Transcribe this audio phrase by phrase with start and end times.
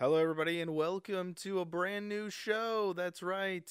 [0.00, 2.94] Hello, everybody, and welcome to a brand new show.
[2.94, 3.70] That's right.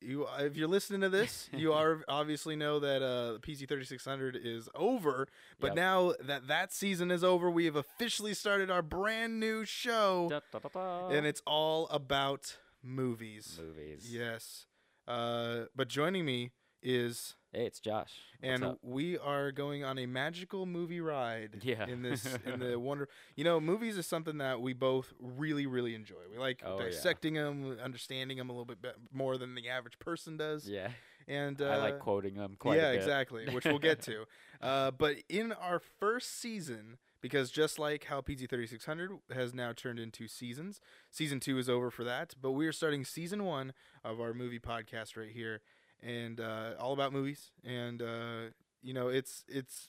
[0.00, 4.68] You, if you're listening to this, you are obviously know that uh, PG 3600 is
[4.74, 5.26] over.
[5.58, 5.76] But Yep.
[5.76, 10.40] now that that season is over, we have officially started our brand new show, da,
[10.52, 11.08] da, da.
[11.08, 13.58] and it's all about movies.
[13.60, 14.12] movies.
[14.12, 14.66] Yes.
[15.08, 16.50] Uh, but joining me
[16.82, 18.12] is, Hey, it's Josh.
[18.40, 18.78] What's and up?
[18.82, 21.60] we are going on a magical movie ride.
[21.62, 21.86] Yeah.
[21.86, 25.94] In this, in the wonder, you know, movies is something that we both really, really
[25.94, 26.16] enjoy.
[26.30, 26.84] We like Oh, yeah.
[26.86, 30.68] dissecting them, understanding them a little bit be- more than the average person does.
[30.68, 30.90] yeah,
[31.26, 32.98] And uh, I like quoting them quite yeah, a bit.
[33.00, 34.26] exactly, which we'll get to.
[34.58, 39.98] Uh, but in our first season, because just like how PG 3600 has now turned
[39.98, 42.32] into seasons, season two is over for that.
[42.40, 45.60] But we are starting season one of our movie podcast right here,
[46.02, 47.50] and uh, all about movies.
[47.64, 48.50] And uh,
[48.82, 49.88] you know, it's it's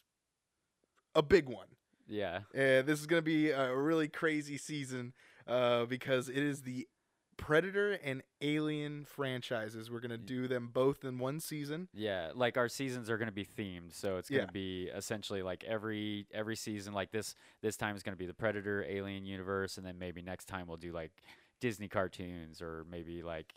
[1.15, 1.67] a big one.
[2.09, 5.11] Yeah, And this is going to be a really crazy season
[5.45, 6.87] uh, because it is the
[7.35, 9.91] Predator and Alien franchises.
[9.91, 11.89] We're going to do them both in one season.
[11.93, 12.31] yeah.
[12.33, 14.51] Like our seasons are gonna be themed, so it's gonna Yeah.
[14.51, 16.93] be essentially like every every season.
[16.93, 20.45] Like this this time is gonna be the Predator Alien universe, and then maybe next
[20.45, 21.11] time we'll do like
[21.59, 23.53] Disney cartoons or maybe like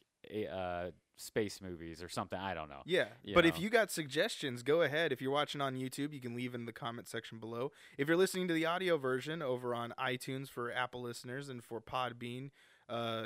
[0.53, 2.39] uh, space movies or something.
[2.39, 2.83] I don't know.
[2.87, 3.09] Yeah.
[3.35, 5.13] but if you got suggestions, go ahead.
[5.13, 7.73] If you're watching on YouTube, you can leave in the comment section below.
[7.99, 11.81] If you're listening to the audio version over on iTunes for Apple listeners and for
[11.81, 12.51] Podbean
[12.89, 13.25] uh,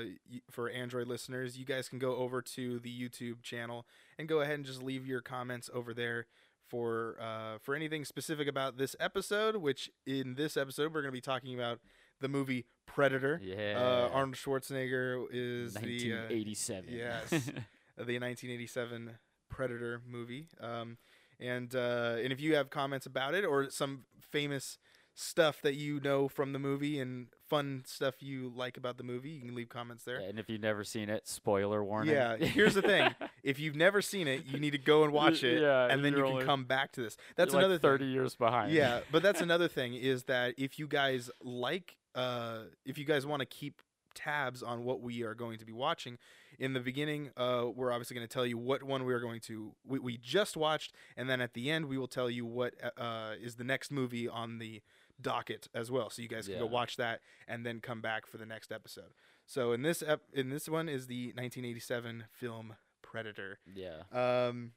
[0.50, 3.87] for Android listeners, you guys can go over to the YouTube channel
[4.19, 6.27] and go ahead and just leave your comments over there
[6.69, 9.56] for uh, for anything specific about this episode.
[9.56, 11.78] Which in this episode we're going to be talking about
[12.20, 13.41] the movie Predator.
[13.43, 13.75] Yeah.
[13.77, 16.84] Uh, Arnold Schwarzenegger is the uh, 1987.
[16.91, 17.33] yes.
[17.33, 17.37] uh,
[17.97, 19.19] the 1987
[19.50, 20.47] Predator movie.
[20.61, 20.99] Um,
[21.41, 24.78] and uh, and if you have comments about it or some famous
[25.16, 29.31] stuff that you know from the movie and fun stuff you like about the movie,
[29.31, 30.17] you can leave comments there.
[30.17, 32.15] and if you've never seen it, spoiler warning.
[32.15, 33.15] Yeah, here's the thing.
[33.44, 36.17] If you've never seen it, you need to go and watch it, yeah, and then
[36.17, 37.19] you can come back to this.
[37.37, 38.15] That's You're like another thirty thing.
[38.15, 38.72] years behind.
[38.72, 43.26] Yeah, but that's another thing is that if you guys like, uh, if you guys
[43.26, 43.82] want to keep
[44.14, 46.19] tabs on what we are going to be watching,
[46.58, 49.41] in the beginning, uh, we're obviously going to tell you what one we are going
[49.41, 52.75] to we, we just watched, and then at the end we will tell you what
[52.97, 54.80] uh, is the next movie on the
[55.20, 58.36] docket as well, so you guys can go watch that and then come back for
[58.36, 59.12] the next episode.
[59.46, 63.58] So in this ep- in this one is the 1987 film Predator.
[63.75, 64.02] yeah.
[64.12, 64.72] Um,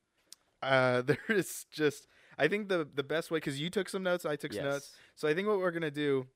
[0.61, 4.25] uh, there is just I think the the best way because you took some notes,
[4.25, 4.91] I took some notes.
[5.15, 6.27] So I think what we're gonna do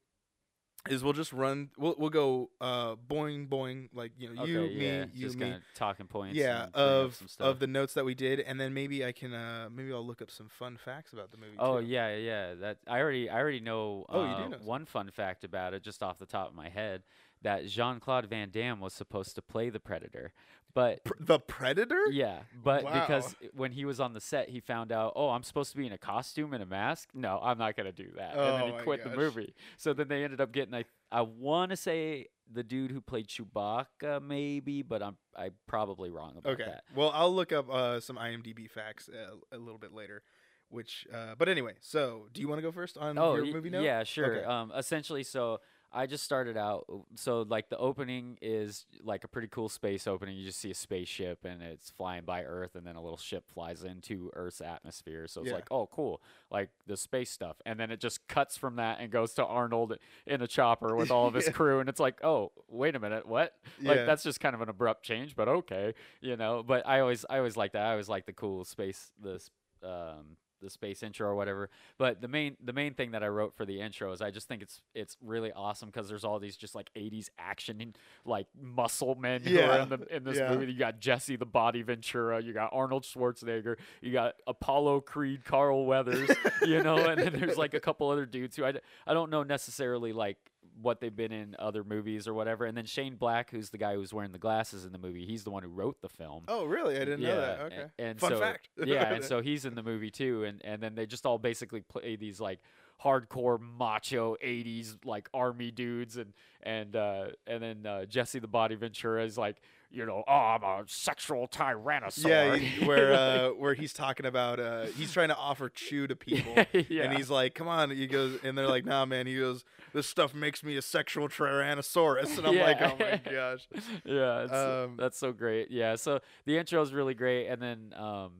[0.89, 1.69] is we'll just run.
[1.77, 5.55] We'll we'll go uh boing boing like you know you Okay, me you just me.
[5.75, 6.35] talking points.
[6.35, 9.11] Yeah, and bring up of of the notes that we did, and then maybe I
[9.11, 11.55] can uh maybe I'll look up some fun facts about the movie.
[11.59, 11.85] Oh too.
[11.85, 12.53] yeah, yeah.
[12.55, 14.05] That I already I already know.
[14.09, 16.55] Oh, you uh, do know one fun fact about it, just off the top of
[16.55, 17.03] my head,
[17.43, 20.33] that Jean Claude Van Damme was supposed to play the Predator,
[20.73, 22.01] but Pr- the Predator.
[22.11, 23.35] yeah, but because Wow.
[23.43, 25.85] i- when he was on the set, he found out, oh, I'm supposed to be
[25.87, 27.09] in a costume and a mask.
[27.13, 29.11] No, I'm not gonna do that, Oh, and Oh then he quit gosh.
[29.11, 29.53] the movie.
[29.77, 33.27] So then they ended up getting I I want to say the dude who played
[33.27, 36.65] Chewbacca maybe, but I'm I'm probably wrong about Okay.
[36.65, 36.83] that.
[36.93, 40.23] Well, I'll look up uh some IMDb facts uh, a little bit later.
[40.69, 43.69] Which, uh, but anyway, so do you want to go first on Oh, your movie
[43.69, 43.83] note?
[43.83, 44.37] yeah, sure.
[44.37, 44.45] Okay.
[44.45, 45.59] Um, essentially, so
[45.93, 46.85] I just started out.
[47.15, 50.37] So like the opening is like a pretty cool space opening.
[50.37, 53.43] You just see a spaceship and it's flying by Earth, and then a little ship
[53.53, 55.27] flies into Earth's atmosphere.
[55.27, 55.55] So it's Yeah.
[55.55, 57.57] like, oh, cool, like the space stuff.
[57.65, 61.11] And then it just cuts from that and goes to Arnold in a chopper with
[61.11, 61.51] all of his Yeah.
[61.51, 63.53] crew, and it's like, oh, wait a minute, what?
[63.81, 64.05] Like Yeah.
[64.05, 66.63] that's just kind of an abrupt change, but okay, you know.
[66.63, 67.81] But I always, I always like that.
[67.85, 69.49] I always like the cool space, this
[69.83, 71.69] um, the space intro or whatever.
[71.97, 74.47] But the main, the main thing that I wrote for the intro is I just
[74.47, 78.47] think it's it's really awesome because there's all these just like '80s action and like
[78.61, 80.53] muscle men who are Yeah, in, the, in this yeah.
[80.53, 80.71] movie.
[80.71, 85.85] You got Jesse the Body Ventura, you got Arnold Schwarzenegger, you got Apollo Creed, Carl
[85.85, 86.29] Weathers,
[86.61, 88.73] you know, and then there's like a couple other dudes who I,
[89.07, 90.37] I don't know necessarily like
[90.81, 92.65] what they've been in other movies or whatever.
[92.65, 95.43] And then Shane Black, who's the guy who's wearing the glasses in the movie, he's
[95.43, 96.43] the one who wrote the film.
[96.47, 96.95] Oh, really?
[96.95, 97.59] I didn't know that.
[97.61, 97.85] Okay.
[97.99, 98.69] And Fun so, fact.
[98.85, 101.81] yeah, and so he's in the movie too, and and then they just all basically
[101.81, 102.59] play these like
[103.03, 106.33] hardcore macho '80s like army dudes, and
[106.63, 109.61] and uh, and then uh, Jesse the Body Ventura is like
[109.91, 112.27] you know, oh, I'm a sexual tyrannosaur.
[112.27, 116.15] Yeah, he- where uh, where he's talking about uh, he's trying to offer chew to
[116.15, 116.53] people,
[116.89, 117.03] yeah.
[117.03, 120.07] and he's like, "Come on," he goes, and they're like, "Nah, man." He goes, "This
[120.07, 123.67] stuff makes me a sexual tyrannosaurus," and I'm like, "Oh my gosh."
[124.05, 125.71] yeah, it's, Um, that's so great.
[125.71, 128.31] Yeah, so the intro is really great, and then um,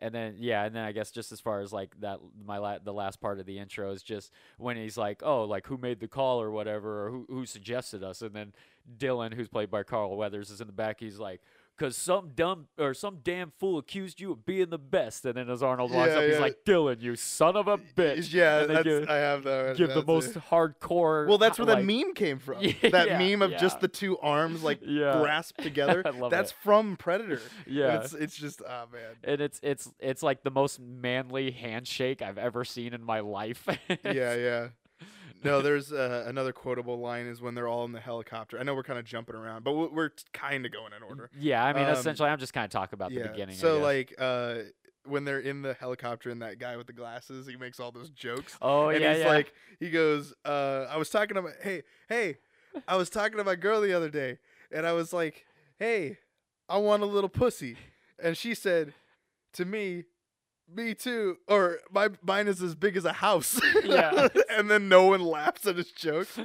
[0.00, 2.78] and then yeah, and then I guess just as far as like that, my la-
[2.78, 6.00] the last part of the intro is just when he's like, oh, like who made
[6.00, 8.52] the call or whatever, or who who suggested us, and then
[8.98, 11.00] Dillon, who's played by Carl Weathers, is in the back.
[11.00, 11.40] He's like.
[11.76, 15.50] Cause some dumb or some damn fool accused you of being the best, and then
[15.50, 18.70] as Arnold walks Yeah, up, he's like, "Dillon, you son of a bitch!" Yeah, and
[18.70, 19.76] that's, give, I have that.
[19.76, 20.42] give the most it.
[20.50, 21.26] hardcore.
[21.26, 22.62] Well, that's where like, that meme came from.
[22.62, 23.58] Yeah, that yeah, meme of yeah.
[23.58, 25.18] just the two arms like Yeah.
[25.20, 26.02] grasped together.
[26.06, 26.56] I love that's it.
[26.62, 27.40] from Predator.
[27.66, 29.16] Yeah, it's it's just oh man.
[29.24, 33.66] and it's it's it's like the most manly handshake I've ever seen in my life.
[34.04, 34.68] yeah, yeah.
[35.44, 38.58] No, there's uh, another quotable line is when they're all in the helicopter.
[38.58, 41.30] I know we're kind of jumping around, but we're, we're kind of going in order.
[41.38, 41.64] yeah.
[41.64, 43.24] I mean, Um, essentially, I'm just kind of talking about yeah.
[43.24, 43.56] the beginning.
[43.56, 44.56] So like uh,
[45.06, 48.10] when they're in the helicopter and that guy with the glasses, he makes all those
[48.10, 48.56] jokes.
[48.62, 49.28] oh and yeah, he's yeah.
[49.28, 52.36] like, he goes, uh, I was talking to my, hey, hey,
[52.88, 54.38] I was talking to my girl the other day,
[54.72, 55.44] and I was like,
[55.78, 56.18] hey,
[56.68, 57.76] I want a little pussy,
[58.18, 58.94] and she said
[59.52, 60.04] to me,
[60.72, 63.60] me too, or my mine is as big as a house.
[63.84, 64.28] Yeah.
[64.50, 66.28] and then no one laughs at his joke.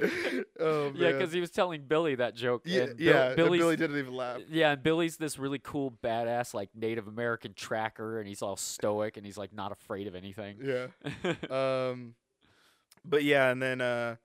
[0.62, 2.62] Oh yeah, because he was telling Billy that joke.
[2.66, 4.40] yeah, and Bill- yeah, Billy's, Billy didn't even laugh.
[4.50, 9.16] Yeah, and Billy's this really cool, badass, like Native American tracker, and he's all stoic,
[9.16, 10.58] and he's like not afraid of anything.
[10.62, 10.88] Yeah.
[11.48, 12.14] Um,
[13.04, 14.16] but yeah, and then uh,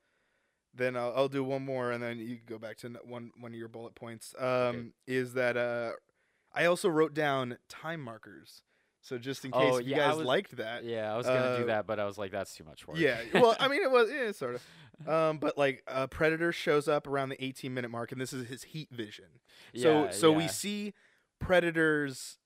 [0.74, 3.54] then I'll, I'll do one more, and then you can go back to one one
[3.54, 4.36] of your bullet points.
[4.38, 5.92] Um, is that uh,
[6.54, 8.62] I also wrote down time markers,
[9.06, 10.84] so just in case Oh, you yeah, guys was- liked that.
[10.84, 12.98] yeah, I was gonna Uh, do that, but I was like, that's too much work.
[12.98, 13.22] Yeah.
[13.34, 14.64] Well, I mean, it was yeah, sort of.
[15.08, 18.48] Um, but like uh, Predator shows up around the 18 minute mark, and this is
[18.48, 19.26] his heat vision.
[19.76, 20.94] So Yeah, so we see
[21.50, 22.38] Predator's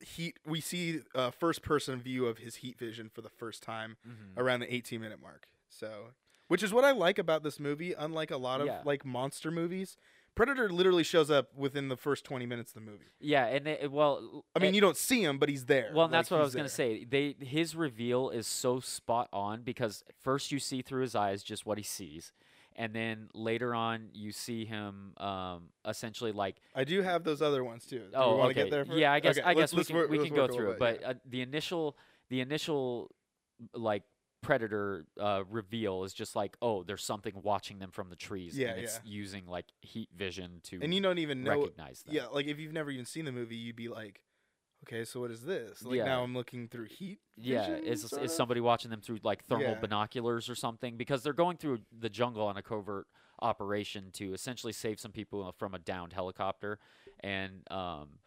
[0.00, 0.38] heat.
[0.44, 4.38] We see uh, first person view of his heat vision for the first time Mhm.
[4.38, 5.48] around the 18 minute mark.
[5.68, 6.14] So,
[6.48, 7.92] which is what I like about this movie.
[7.92, 8.82] Unlike a lot of Yeah.
[8.84, 9.96] like monster movies,
[10.36, 13.06] Predator literally shows up within the first 20 minutes of the movie.
[13.18, 15.90] Yeah, and it, well, I mean, it- you don't see him, but he's there.
[15.92, 17.04] Well, Like, that's what I was gonna say.
[17.04, 21.64] They his reveal is so spot on because first you see through his eyes just
[21.66, 22.32] what he sees,
[22.76, 27.64] and then later on you see him um, essentially like I do have those other
[27.64, 28.00] ones too.
[28.00, 28.84] Do oh okay to get there?
[28.84, 28.98] First?
[28.98, 31.02] yeah I guess Okay, I guess we can work- we can go through it, but
[31.02, 31.96] uh, the initial
[32.28, 33.10] the initial
[33.72, 34.02] like
[34.42, 38.68] predator uh, reveal is just like oh there's something watching them from the trees Yeah,
[38.70, 39.10] and it's yeah.
[39.10, 41.50] using like heat vision to and you don't even know.
[41.50, 44.20] recognize them Yeah, like if you've never even seen the movie, you'd be like,
[44.86, 45.82] okay, so what is this?
[45.84, 46.04] Like Yeah.
[46.04, 47.18] now I'm looking through heat.
[47.36, 49.80] Yeah, is is somebody watching them through like thermal Yeah.
[49.80, 50.96] binoculars or something?
[50.96, 53.06] Because they're going through the jungle on a covert
[53.42, 56.78] operation to essentially save some people from a downed helicopter,
[57.20, 58.18] and um,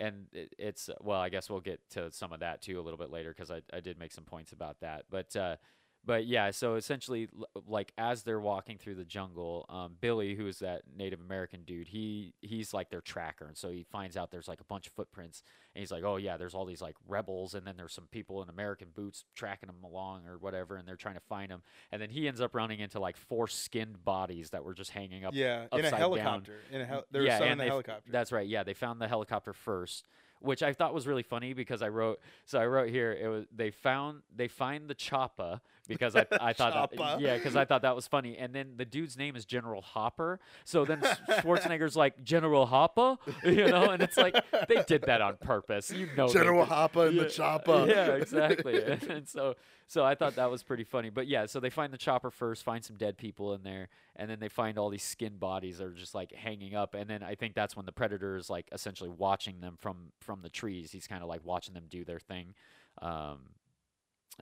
[0.00, 2.98] and it, it's well, I guess we'll get to some of that too a little
[2.98, 5.56] bit later because I I did make some points about that, but uh,
[6.04, 7.28] but yeah, so essentially,
[7.66, 11.88] like as they're walking through the jungle, um, Billy, who is that Native American dude,
[11.88, 14.94] he he's like their tracker, and so he finds out there's like a bunch of
[14.94, 15.42] footprints,
[15.74, 18.42] and he's like, oh yeah, there's all these like rebels, and then there's some people
[18.42, 21.62] in American boots tracking them along or whatever, and they're trying to find them,
[21.92, 25.26] and then he ends up running into like four skinned bodies that were just hanging
[25.26, 25.34] up.
[25.34, 26.00] Yeah, in a upside down.
[26.00, 26.60] helicopter.
[26.72, 28.10] In a hel- there yeah, in the helicopter.
[28.10, 28.48] That's right.
[28.48, 30.08] Yeah, they found the helicopter first,
[30.40, 32.20] which I thought was really funny because I wrote.
[32.46, 33.12] So I wrote here.
[33.12, 37.56] It was they found they find the choppa because I I thought that, yeah because
[37.56, 38.38] I thought that was funny.
[38.38, 40.38] And then the dude's name is General Hopper.
[40.64, 44.36] So then Schwarzenegger's like General Hopper, you know, and it's like
[44.68, 45.90] they did that on purpose.
[45.90, 47.86] You know, General Hopper and yeah, the chopper.
[47.90, 48.80] Yeah, exactly.
[49.08, 49.56] and, so
[49.88, 51.10] so I thought that was pretty funny.
[51.10, 54.30] But yeah, so they find the chopper first, find some dead people in there, and
[54.30, 56.94] then they find all these skin bodies that are just like hanging up.
[56.94, 60.42] And then I think that's when the predator is like essentially watching them from from
[60.42, 60.92] the trees.
[60.92, 62.54] He's kind of like watching them do their thing.
[63.02, 63.40] Um,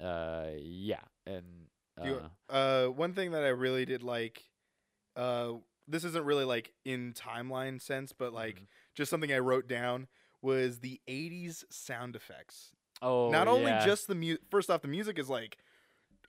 [0.00, 1.44] uh, yeah, and
[2.02, 2.14] Do you-
[2.48, 4.48] uh, Uh, one thing that I really did like,
[5.16, 5.54] uh,
[5.88, 8.66] this isn't really like in timeline sense, but like Mhm.
[8.94, 10.06] just something I wrote down
[10.42, 12.72] was the '80s sound effects.
[13.02, 13.84] oh, Not only yeah.
[13.84, 14.42] just the music.
[14.50, 15.58] First off, the music is like,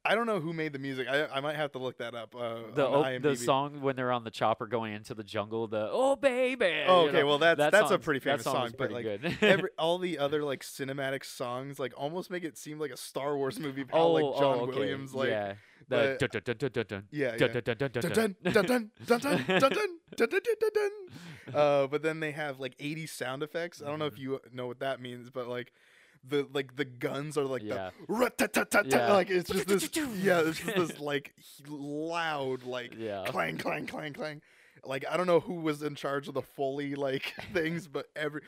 [0.06, 1.08] I don't know who made the music.
[1.10, 2.34] I, I might have to look that up.
[2.34, 5.68] Uh, the the song when they're on the chopper going into the jungle.
[5.68, 6.84] The oh baby.
[6.88, 9.06] Oh, okay, you know, well that's that that's a pretty famous song, song but like
[9.42, 13.36] every, all the other like cinematic songs like almost make it seem like a Star
[13.36, 13.84] Wars movie.
[13.92, 14.80] Oh, like John oh, okay.
[14.80, 15.54] Williams like yeah.
[21.54, 23.82] Uh, but then they have like 80 sound effects.
[23.82, 25.74] I don't know if you know what that means, but like
[26.28, 27.92] the like the guns are like Yeah.
[28.08, 29.14] the Yeah.
[29.14, 29.90] like it's just this
[30.22, 31.34] yeah, it's just this like
[31.68, 33.26] loud like Yeah.
[33.28, 34.42] clang clang clang clang.
[34.84, 38.42] like I don't know who was in charge of the foley like things, but every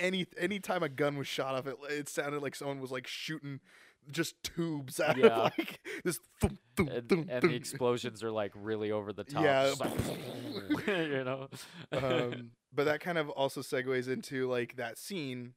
[0.00, 3.60] any anytime a gun was shot off it, it sounded like someone was like shooting
[4.10, 5.28] just tubes out Yeah.
[5.28, 6.20] of like this.
[6.40, 9.42] Thump, thump, and, thump, and the explosions are like really over the top.
[9.42, 9.72] Yeah.
[9.80, 11.48] like, you know.
[11.92, 15.54] um, but that kind of also segues into like that scene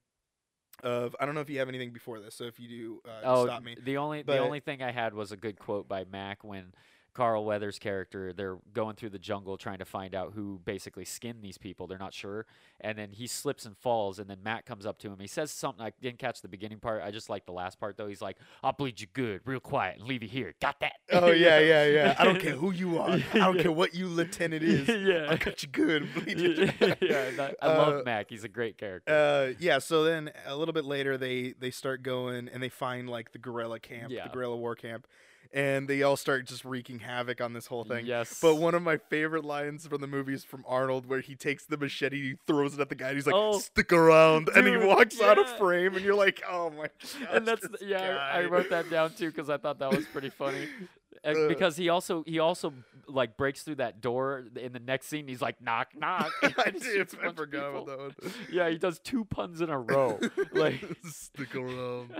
[0.84, 3.22] of I don't know if you have anything before this, so if you do, uh,
[3.24, 3.75] oh, stop me.
[3.81, 6.74] the only But- the only thing I had was a good quote by Mac when
[7.18, 11.42] Carl Weathers' character they're going through the jungle trying to find out who basically skinned
[11.42, 11.88] these people.
[11.88, 12.46] They're not sure,
[12.80, 15.18] and then he slips and falls, and then Matt comes up to him.
[15.20, 17.02] He says something I didn't catch the beginning part.
[17.04, 18.06] I just like the last part though.
[18.08, 20.54] He's like, "I'll bleed you good, real quiet, and leave you here.
[20.62, 22.16] Got that?" Oh yeah, yeah, yeah.
[22.20, 23.10] I don't care who you are.
[23.34, 24.88] I don't care what you lieutenant is.
[24.88, 25.26] yeah.
[25.32, 26.08] I'll cut you good.
[26.14, 26.50] bleed you
[27.02, 28.30] yeah, that- I Uh, love Mac.
[28.30, 29.12] He's a great character.
[29.12, 29.80] Uh, yeah.
[29.80, 33.40] So then a little bit later, they they start going and they find like the
[33.40, 34.28] guerrilla camp, Yeah.
[34.28, 35.08] the guerrilla war camp,
[35.54, 38.06] and they all start just wreaking havoc on this whole thing.
[38.06, 38.39] Yes.
[38.42, 41.66] But one of my favorite lines from the movie is from Arnold, where he takes
[41.66, 44.66] the machete, he throws it at the guy, and he's like, Oh, "Stick around," and
[44.66, 48.18] he dude, walks out of frame, and you're like, "Oh my god!" and that's yeah,
[48.18, 50.68] I I wrote that down too because I thought that was pretty funny.
[51.24, 52.72] Uh, Uh, because he also he also
[53.08, 55.27] like breaks through that door in the next scene.
[55.27, 56.32] He's like knock knock.
[56.44, 57.10] I and did.
[57.22, 58.16] I forgot about that one.
[58.51, 60.20] Yeah, he does two puns in a row.
[60.54, 60.75] like
[61.10, 62.12] stick around.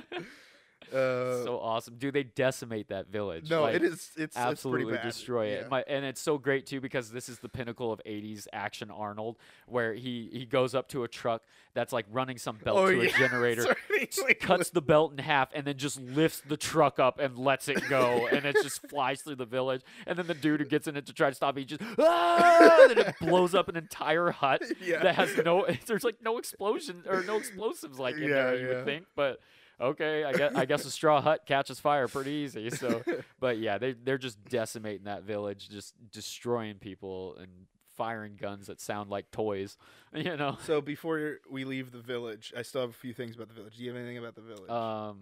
[0.94, 1.96] Uh, so awesome.
[1.98, 3.50] Do they decimate that village?
[3.50, 4.12] no, Like, it is.
[4.17, 5.62] It's absolutely it's destroy it.
[5.63, 5.67] Yeah.
[5.70, 9.38] My, and it's so great too because this is the pinnacle of 80s action Arnold
[9.67, 12.98] where he he goes up to a truck that's like running some belt Oh, to
[13.03, 13.10] yeah.
[13.10, 17.00] a generator Sorry, like, cuts the belt in half and then just lifts the truck
[17.00, 20.34] up and lets it go and it just flies through the village and then the
[20.34, 22.88] dude who gets in it to try to stop it he just ah!
[22.89, 25.03] and it blows up an entire hut Yeah.
[25.03, 28.86] that has no there's like no explosion or no explosives like in there you would
[28.86, 29.39] think but
[29.79, 33.03] okay I guess I guess a straw hut catches fire pretty easy so
[33.39, 37.48] but yeah they they're just decimating that village just destroying people and
[37.96, 39.77] firing guns that sound like toys
[40.13, 43.48] you know So before we leave the village, I still have a few things about
[43.50, 43.75] the village.
[43.77, 44.69] Do you have anything about the village?
[44.69, 45.19] Um,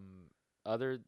[0.66, 1.00] other.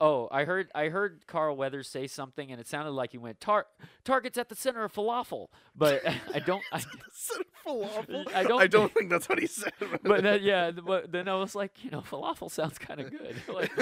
[0.00, 3.40] Oh, I heard I heard Carl Weathers say something, and it sounded like he went
[3.40, 3.66] tar-
[4.04, 6.02] targets at the center of falafel, but
[6.34, 6.62] I don't.
[6.72, 6.80] I,
[7.66, 8.32] falafel.
[8.34, 9.72] I don't I don't think that's what he said.
[10.04, 13.36] but then, yeah, but then I was like, you know, falafel sounds kind of good.
[13.52, 13.72] like,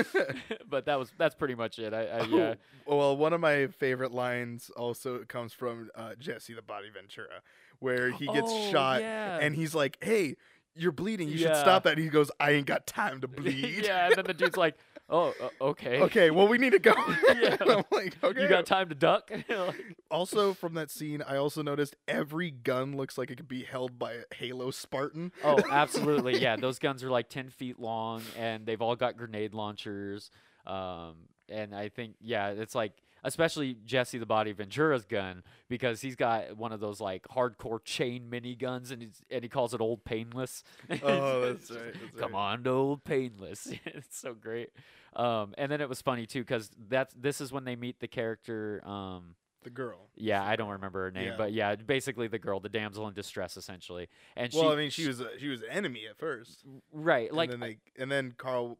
[0.70, 1.92] but that was that's pretty much it.
[1.92, 2.54] I, I yeah.
[2.86, 7.42] Oh, well, one of my favorite lines also comes from uh, Jesse the Body Ventura,
[7.78, 9.38] where he gets Oh, shot yeah.
[9.40, 10.36] and he's like, "Hey,
[10.74, 11.28] you're bleeding.
[11.28, 14.16] You should stop that." And he goes, "I ain't got time to bleed." yeah, and
[14.16, 14.76] then the dude's like,
[15.08, 16.00] oh, uh, okay.
[16.02, 16.94] okay, well, we need to go.
[17.36, 17.56] Yeah.
[17.60, 18.42] I'm like, okay.
[18.42, 19.30] You got time to duck?
[19.48, 23.64] Like, also, from that scene, I also noticed every gun looks like it could be
[23.64, 25.32] held by a Halo Spartan.
[25.42, 26.38] Oh, absolutely.
[26.38, 30.30] Yeah, those guns are like 10 feet long and they've all got grenade launchers.
[30.66, 31.16] Um,
[31.48, 32.92] and I think, yeah, it's like,
[33.26, 38.30] especially Jesse the Body Ventura's gun because he's got one of those like hardcore chain
[38.30, 40.62] mini guns and, he's, and he calls it Old Painless.
[41.02, 42.52] Oh, that's right, that's Come right.
[42.52, 43.66] on, to Old Painless.
[43.84, 44.70] it's so great.
[45.14, 48.08] Um, and then it was funny too because that's this is when they meet the
[48.08, 48.82] character.
[48.86, 50.08] Um, The girl.
[50.14, 51.36] yeah, I don't remember her name, Yeah.
[51.36, 54.08] but yeah, basically the girl, the damsel in distress, essentially.
[54.36, 57.32] And Well, she, I mean, she was a, she was an enemy at first, right,
[57.32, 58.78] like and then they and then Carl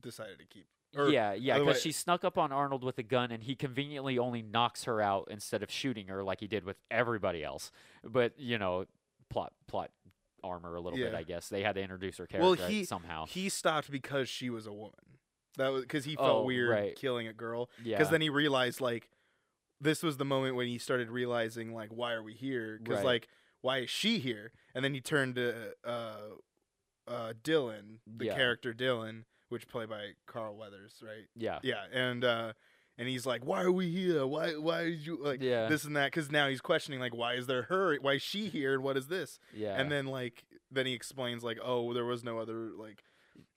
[0.00, 0.66] decided to keep.
[0.96, 4.18] Or, yeah, yeah, because she snuck up on Arnold with a gun, and he conveniently
[4.18, 7.70] only knocks her out instead of shooting her like he did with everybody else.
[8.04, 8.86] But you know,
[9.28, 9.90] plot plot
[10.42, 13.26] armor a little bit, I guess they had to introduce her Well, character he- somehow.
[13.26, 15.18] he stopped because she was a woman.
[15.58, 16.96] That was because he felt Oh, weird right.
[16.96, 17.68] killing a girl.
[17.84, 19.10] yeah, Because then he realized like
[19.80, 22.78] this was the moment when he started realizing like why are we here?
[22.82, 23.04] Because Right.
[23.04, 23.28] like
[23.60, 24.52] why is she here?
[24.74, 26.16] And then he turned to uh,
[27.06, 28.34] uh, Dillon, the Yeah.
[28.36, 31.26] character Dillon, which played by Carl Weathers, right?
[31.36, 32.52] yeah, Yeah, and uh,
[32.98, 34.26] and he's like, why are we here?
[34.26, 35.68] Why why did you like Yeah.
[35.68, 36.06] this and that?
[36.12, 37.96] Because now he's questioning like why is there her?
[38.00, 38.74] Why is she here?
[38.74, 39.38] And what is this?
[39.54, 43.02] yeah, And then like then he explains like oh there was no other like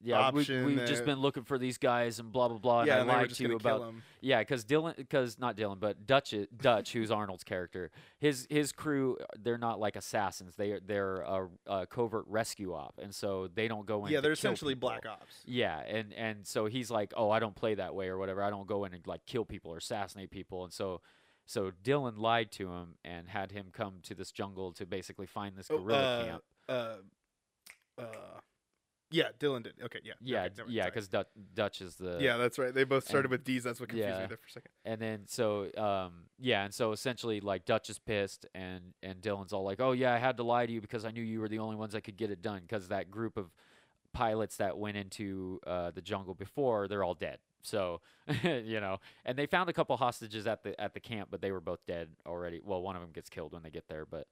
[0.02, 0.32] yeah.
[0.32, 2.80] We, we've just been looking for these guys and blah blah blah.
[2.82, 3.94] and yeah I and lied to you about.
[4.22, 9.18] Yeah, because Dillon, because not Dillon, but Dutch, Dutch, who's Arnold's character, his his crew,
[9.38, 10.56] they're not like assassins.
[10.56, 14.12] They they're a, a covert rescue op, and so they don't go in.
[14.12, 14.90] Yeah, they're essentially people.
[14.90, 15.36] black ops.
[15.46, 18.42] Yeah, and and so he's like, oh, I don't play that way or whatever.
[18.44, 21.02] I don't go in and like kill people or assassinate people, and so.
[21.46, 25.58] So Dillon lied to him and had him come to this jungle to basically find
[25.58, 26.44] this Oh, guerrilla uh, camp.
[26.70, 26.96] Uh,
[27.98, 28.06] uh,
[29.14, 29.74] yeah, Dillon did.
[29.84, 32.74] Okay, yeah, Yeah, okay, yeah, because Dutch, Dutch is the yeah, that's right.
[32.74, 33.64] They both started and- with D's.
[33.64, 34.22] That's what confused yeah.
[34.22, 34.72] me there for a second.
[34.84, 39.54] and then so um yeah and so essentially like dutch is pissed and and dillon's
[39.54, 41.48] all like oh yeah i had to lie to you because i knew you were
[41.48, 43.52] the only ones that could get it done because that group of
[44.14, 48.02] pilots that went into uh, the jungle before they're all dead So
[48.44, 51.52] you know, and they found a couple hostages at the at the camp, but they
[51.52, 52.60] were both dead already.
[52.64, 54.28] Well, one of them gets killed when they get there, but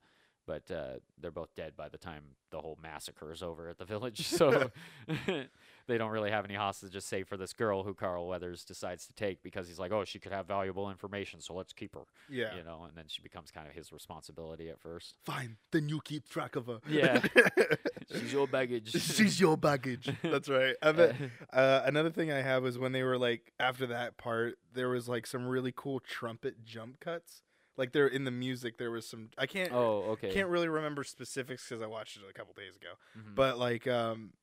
[0.46, 3.86] but uh, they're both dead by the time the whole massacre is over at the
[3.86, 4.28] village.
[4.42, 4.72] So
[5.88, 9.14] they don't really have any hostages, save for this girl who Carl Weathers decides to
[9.14, 12.02] take because he's like, oh, she could have valuable information, so let's keep her.
[12.28, 12.56] Yeah.
[12.56, 15.16] You know, and then she becomes kind of his responsibility at first.
[15.26, 15.58] Fine.
[15.72, 16.80] Then you keep track of her.
[16.90, 17.22] Yeah.
[18.12, 18.92] She's your baggage.
[18.92, 20.10] She's your baggage.
[20.24, 20.76] That's right.
[20.82, 25.08] Uh, another thing I have is when they were like after that part, there was
[25.08, 27.44] like some really cool trumpet jump cuts.
[27.78, 29.30] Like there in the music, there was some.
[29.38, 29.72] I can't.
[29.72, 30.34] oh, okay.
[30.34, 32.90] Can't really remember specifics because I watched it a couple days ago.
[33.18, 33.36] Mhm.
[33.36, 34.34] But like, um,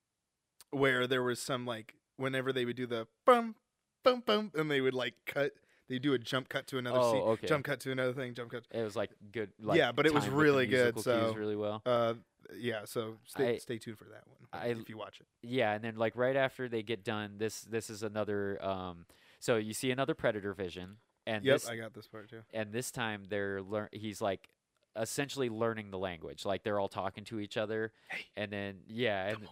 [0.71, 3.55] where there was some like whenever they would do the bum
[4.03, 5.53] bum bum, and they would like cut.
[5.89, 7.47] They do a jump cut to another Oh, scene, okay.
[7.47, 8.65] jump cut to another thing, jump cut.
[8.71, 9.51] it was like good.
[9.59, 11.81] Like, Yeah, but it was timed with the really good, so- really well.
[11.87, 12.15] Uh,
[12.55, 12.85] yeah.
[12.85, 15.27] So stay I- stay tuned for that one I- if you watch it.
[15.43, 18.63] Yeah, and then like right after they get done, this this is another.
[18.63, 19.07] Um,
[19.41, 22.41] so you see another predator vision, and Yep, this I got this part too.
[22.53, 23.89] and this time they're learn.
[23.93, 24.49] He's like
[24.97, 26.45] essentially learning the language.
[26.45, 29.49] Like they're all talking to each other, Hey, and then yeah, and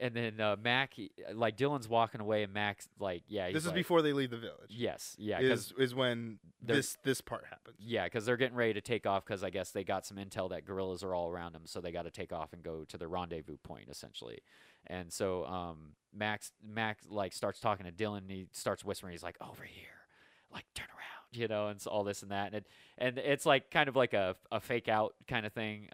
[0.00, 3.66] and then uh, Mac, he- like Dillon's walking away, and Mac's like, yeah, This is
[3.66, 4.70] like- before they leave the village.
[4.70, 7.76] Yes, yeah, is is when this this part happens.
[7.78, 10.50] Yeah, because they're getting ready to take off because I guess they got some intel
[10.50, 12.98] that guerrillas are all around them, so they got to take off and go to
[12.98, 14.40] the rendezvous point essentially.
[14.86, 18.24] And so um, Max Max like starts talking to Dillon.
[18.24, 19.12] And he starts whispering.
[19.12, 20.06] He's like, "Over here,
[20.52, 22.66] like turn around," you know, and so all this and that, and it,
[22.96, 25.88] and it's like kind of like a, a fake out kind of thing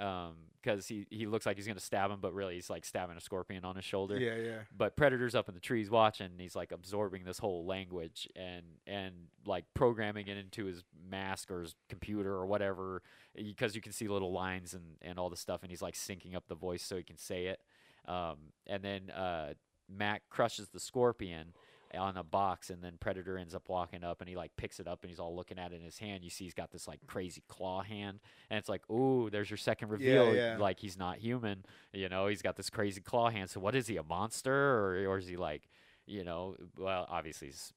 [0.63, 3.21] because he he looks like he's gonna stab him, but really he's like stabbing a
[3.21, 4.59] scorpion on his shoulder Yeah, yeah.
[4.77, 8.63] but predator's up in the trees watching and he's like absorbing this whole language and
[8.87, 9.13] and
[9.45, 13.03] like programming it into his mask or his computer or whatever
[13.35, 16.35] because you can see little lines and and all the stuff and he's like syncing
[16.35, 17.61] up the voice so he can say it
[18.09, 18.37] um,
[18.67, 19.53] and then uh,
[19.89, 21.53] mac crushes the scorpion
[21.97, 24.87] on a box and then predator ends up walking up and he like picks it
[24.87, 26.87] up and he's all looking at it in his hand you see he's got this
[26.89, 28.21] like crazy claw hand
[28.51, 30.57] and it's like ooh there's your second reveal yeah.
[30.59, 33.87] like he's not human you know he's got this crazy claw hand so what is
[33.87, 35.69] he a monster or, or is he like
[36.07, 37.73] you know well obviously he's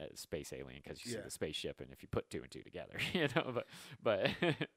[0.00, 1.18] a space alien because you Yeah.
[1.18, 3.66] see the spaceship and if you put two and two together you know but
[4.02, 4.30] but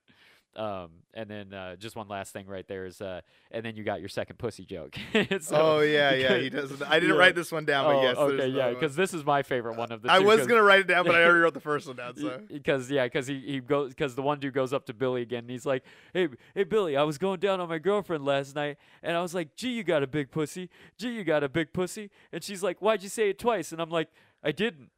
[0.58, 3.86] um and then uh just one last thing right there is uh and then you
[3.86, 4.98] got your second pussy joke
[5.40, 6.38] So- oh yeah, yeah.
[6.38, 6.82] He because- does.
[6.82, 7.22] I didn't yeah.
[7.22, 8.18] write this one down, but oh, yes.
[8.18, 10.82] okay, yeah, because this is my favorite one of the I two, was gonna write
[10.82, 12.18] it down, but I already wrote the first one down.
[12.18, 15.22] So because yeah, because he, he goes because the one dude goes up to Billy
[15.22, 15.84] again and he's like,
[16.14, 19.34] "Hey, hey Billy, I was going down on my girlfriend last night and I was
[19.34, 22.62] like, gee, you got a big pussy, gee, you got a big pussy," and she's
[22.62, 24.10] like, "Why'd you say it twice?" And I'm like,
[24.44, 24.90] "I didn't."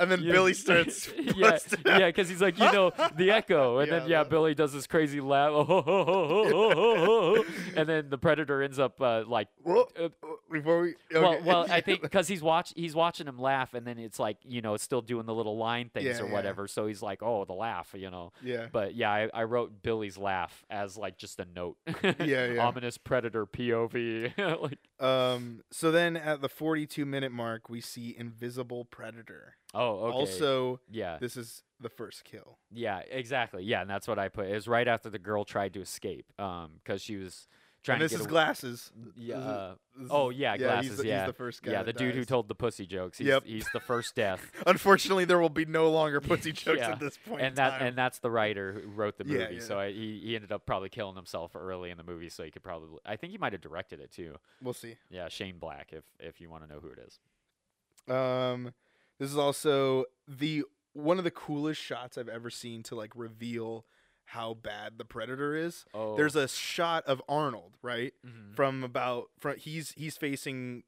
[0.00, 0.32] And then Yeah.
[0.32, 1.08] Billy starts.
[1.36, 4.72] yeah, yeah, because he's like, you know, the echo, and Yeah, then yeah, Billy does
[4.72, 5.52] this crazy laugh,
[7.76, 10.08] and then the predator ends up uh, like Whoa, uh,
[10.50, 10.94] before we.
[11.12, 11.42] well, okay.
[11.44, 14.60] well, I think because he's watch he's watching him laugh, and then it's like you
[14.62, 16.66] know still doing the little line things or whatever.
[16.66, 18.32] So he's like, oh, the laugh, you know.
[18.42, 18.66] Yeah.
[18.72, 21.76] But yeah, I, I wrote Billy's laugh as like just a note.
[22.02, 22.66] Yeah, yeah.
[22.66, 24.60] Ominous predator POV.
[24.60, 25.62] like, Um.
[25.70, 29.56] So then, at the 42 minute mark, we see Invisible Predator.
[29.74, 30.16] Oh, okay.
[30.16, 32.58] Also, yeah, this is the first kill.
[32.72, 33.62] yeah, exactly.
[33.64, 34.46] Yeah, and that's what I put.
[34.48, 37.48] It was right after the girl tried to escape, um, because she was
[37.82, 38.92] trying and this to get is aw- glasses.
[39.16, 39.36] Yeah.
[39.38, 40.96] Uh, this is- oh yeah, He's glasses.
[40.98, 41.72] the, yeah, He's the first guy.
[41.72, 43.16] yeah, the dude who told the pussy jokes.
[43.16, 43.44] He's, Yep.
[43.46, 44.50] he's the first death.
[44.66, 46.90] Unfortunately, there will be no longer pussy jokes Yeah.
[46.92, 47.40] at this point.
[47.40, 47.86] and that time.
[47.86, 49.54] and that's the writer who wrote the movie.
[49.54, 52.44] Yeah, So I, he he ended up probably killing himself early in the movie, so
[52.44, 52.98] he could probably.
[53.06, 54.36] I think he might have directed it too.
[54.60, 54.96] we'll see.
[55.08, 57.18] Yeah, Shane Black, if if you want to know who it is.
[58.14, 58.74] Um,
[59.20, 63.86] this is also the one of the coolest shots I've ever seen to like reveal
[64.24, 65.84] how bad the predator is.
[65.94, 68.12] Oh, There's a shot of Arnold, right?
[68.26, 70.82] Mhm, From about from he's he's facing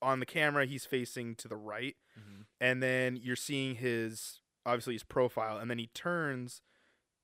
[0.00, 2.44] on the camera, he's facing to the right, mhm.
[2.60, 6.60] and then you're seeing his obviously his profile, and then he turns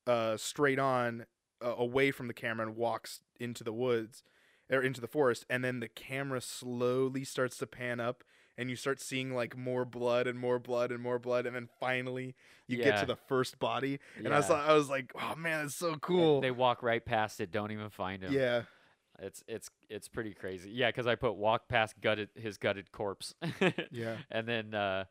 [0.06, 1.26] uh straight on
[1.64, 4.22] uh, away from the camera and walks into the woods
[4.70, 8.24] or into the forest, and then the camera slowly starts to pan up.
[8.56, 11.68] And you start seeing like more blood and more blood and more blood, and then
[11.80, 12.34] finally
[12.68, 13.98] you get to the first body.
[14.16, 14.46] And I Yeah.
[14.46, 17.72] saw, I was like, "Oh man, it's so cool!" They walk right past it, don't
[17.72, 18.32] even find him.
[18.32, 18.62] yeah,
[19.18, 20.70] it's it's it's pretty crazy.
[20.70, 23.34] Yeah, because I put walk past gutted his gutted corpse.
[23.90, 24.18] yeah.
[24.30, 25.04] and then uh,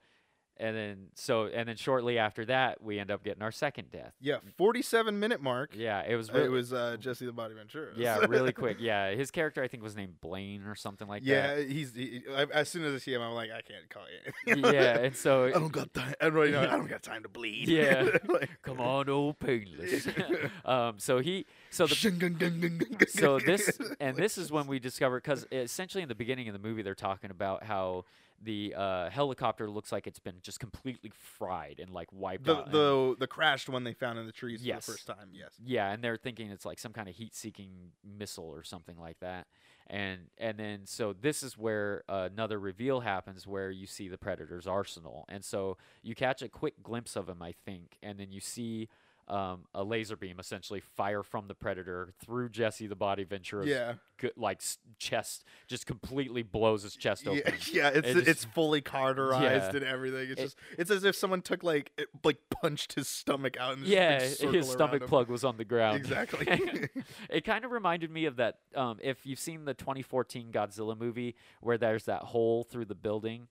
[0.58, 4.14] and then so and then shortly after that, we end up getting our second death.
[4.22, 5.72] Yeah, 47 minute mark.
[5.76, 6.30] Yeah, it was.
[6.30, 7.94] Uh, Re- It was uh, Jesse the Body Ventura.
[7.96, 8.78] yeah, really quick.
[8.84, 11.68] Yeah, his character I think was named Blain or something like yeah, that.
[11.68, 14.04] Yeah, he's he, I, as soon as I see him, I'm like, I can't call
[14.46, 14.56] you.
[14.74, 16.14] Yeah, and so I don't got time.
[16.20, 17.68] I don't, I don't got time to bleed.
[17.68, 18.08] Yeah.
[18.28, 20.08] Like- come on, old painless.
[20.66, 25.46] um, so he so the the so this and this is when we discover because
[25.52, 28.06] essentially in the beginning of the movie they're talking about how
[28.44, 32.72] the uh, helicopter looks like it's been just completely fried and like wiped The out.
[32.72, 34.86] the the crashed one they found in the trees Yes.
[34.86, 35.30] for the first time.
[35.34, 35.54] Yes.
[35.64, 37.72] yeah, and they're thinking it's like some kind of heat-seeking
[38.04, 39.48] missile or something like that.
[39.88, 44.68] And and then so this is where another reveal happens where you see the predator's
[44.68, 45.26] arsenal.
[45.30, 48.90] And so you catch a quick glimpse of him, I think, and then you see
[49.28, 53.94] um, a laser beam essentially fire from the predator through Jesse the Body Ventura's Yeah.
[54.36, 57.54] like s- chest, just completely blows his chest Yeah, open.
[57.72, 59.78] yeah, it's It just- it's fully cauterized Yeah.
[59.78, 60.30] and everything.
[60.32, 63.78] It's It- just it's as if someone took like it, like punched his stomach out
[63.78, 64.20] and Yeah,
[64.52, 65.08] his stomach him.
[65.08, 65.98] plug was on the ground.
[65.98, 66.46] Exactly.
[67.30, 68.60] it kind of reminded me of that.
[68.76, 73.48] Um, if you've seen the 2014 Godzilla movie, where there's that hole through the building,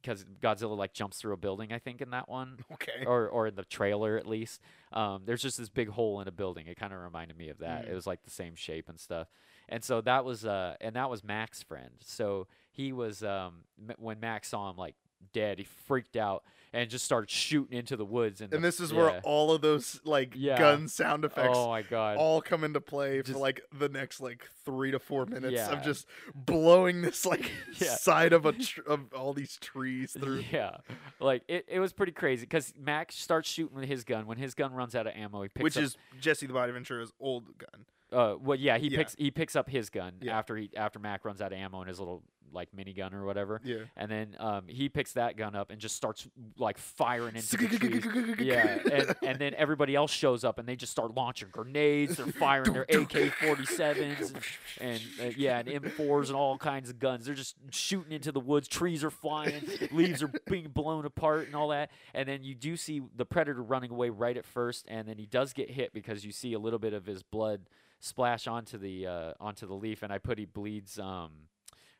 [0.00, 3.04] because Godzilla like jumps through a building, I think in that one, okay.
[3.06, 4.60] or or in the trailer at least.
[4.92, 6.66] Um, there's just this big hole in a building.
[6.66, 7.86] It kind of reminded me of that.
[7.86, 7.90] Mm.
[7.90, 9.28] It was like the same shape and stuff.
[9.68, 11.90] And so that was uh, and that was Mac's friend.
[12.00, 14.94] So he was um, m- when Max saw him like
[15.32, 18.40] dead, he freaked out and just started shooting into the woods.
[18.40, 18.98] And, And the- this is yeah.
[18.98, 20.58] where all of those like Yeah.
[20.58, 22.16] gun sound effects Oh my god!
[22.18, 25.70] all come into play for like the next like three to four minutes Yeah.
[25.70, 30.44] of just blowing this like side of a tr- of all these trees through.
[30.52, 30.78] Yeah,
[31.20, 34.26] like it, it was pretty crazy because Max starts shooting with his gun.
[34.26, 35.64] When his gun runs out of ammo, he picks up.
[35.64, 37.86] Which up, is Jesse the Body Ventura's old gun.
[38.12, 41.40] uh, well, yeah, he picks he picks up his gun after he after Mac runs
[41.40, 42.22] out of ammo in his little
[42.52, 43.84] like minigun or whatever, Yeah.
[43.96, 47.68] and then um, he picks that gun up and just starts like firing into the
[47.78, 48.04] trees.
[48.40, 52.16] Yeah, and, and then everybody else shows up and they just start launching grenades.
[52.16, 54.42] They're firing their AK 47s and,
[54.80, 57.26] and uh, yeah, and M4s and all kinds of guns.
[57.26, 58.68] They're just shooting into the woods.
[58.68, 61.90] Trees are flying, leaves are being blown apart, and all that.
[62.14, 65.26] And then you do see the predator running away right at first, and then he
[65.26, 67.62] does get hit because you see a little bit of his blood
[67.98, 70.02] splash onto the uh, onto the leaf.
[70.02, 70.98] And I put he bleeds.
[70.98, 71.30] Um,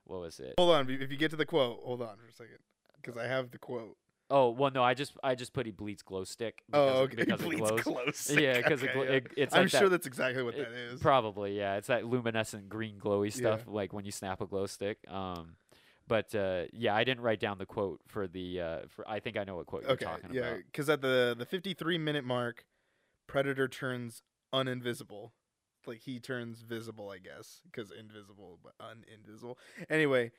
[0.07, 0.55] what was it?
[0.59, 2.59] Hold on, if you get to the quote, hold on for a second,
[3.03, 3.97] because I have the quote.
[4.29, 6.62] Oh well, no, I just I just put he bleeds glow stick.
[6.66, 7.16] Because, Oh, okay.
[7.16, 7.81] Because Bleeds it glows.
[7.83, 8.31] close.
[8.31, 9.14] Yeah, because Okay, it, yeah.
[9.14, 11.01] it, it's I'm like sure that, that's exactly what that is.
[11.01, 11.77] Probably, yeah.
[11.77, 13.37] It's that luminescent green glowy Yeah.
[13.57, 14.99] stuff, like when you snap a glow stick.
[15.09, 15.55] Um,
[16.09, 18.61] but uh, yeah, I didn't write down the quote for the.
[18.61, 20.61] Uh, for I think I know what quote okay, you're talking yeah, about.
[20.73, 22.64] because at the the 53 minute mark,
[23.29, 25.31] Predator turns uninvisible.
[25.87, 29.57] Like he turns visible, I guess, because invisible but uninvisible.
[29.88, 30.33] Anyway,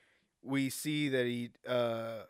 [0.44, 2.24] we see that he uh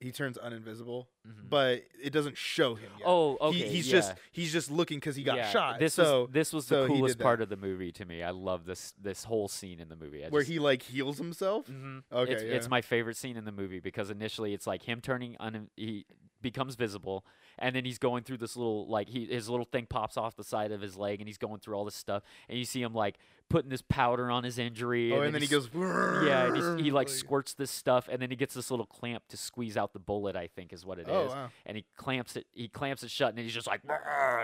[0.00, 1.48] he turns uninvisible, Mhm.
[1.48, 3.06] but it doesn't show him yet.
[3.06, 3.68] Oh, He- okay.
[3.68, 3.92] he's yeah.
[3.92, 5.78] just he's just looking because he got Yeah, shot.
[5.78, 8.20] This so was this was so the coolest part of the movie to me.
[8.22, 10.24] I love this this whole scene in the movie.
[10.24, 11.66] I where just- he like heals himself.
[11.68, 15.00] hmm Okay, it's, it's my favorite scene in the movie because initially it's like him
[15.00, 16.04] turning un he
[16.40, 17.24] becomes visible
[17.58, 20.44] and then he's going through this little like he his little thing pops off the
[20.44, 22.94] side of his leg and he's going through all this stuff and you see him
[22.94, 25.68] like putting this powder on his injury Oh, and, then he goes.
[25.74, 29.24] yeah and he like like- squirts this stuff and then he gets this little clamp
[29.28, 31.48] to squeeze out the bullet I think is what it is, Oh wow.
[31.66, 33.82] and he clamps it he clamps it shut and then he's just like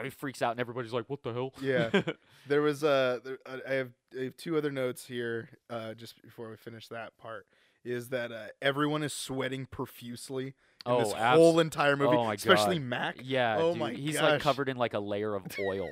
[0.04, 2.02] he freaks out and everybody's like what the hell Yeah.
[2.46, 5.50] There was uh, there, I have I have two other notes here.
[5.68, 7.46] Uh, just before we finish that part,
[7.84, 10.54] is that uh, everyone is sweating profusely
[10.88, 12.86] in Oh, this abs- whole entire movie, Oh especially God.
[12.88, 13.16] Mac.
[13.22, 14.30] yeah Oh dude, my he's gosh.
[14.32, 15.88] like covered in like a layer of oil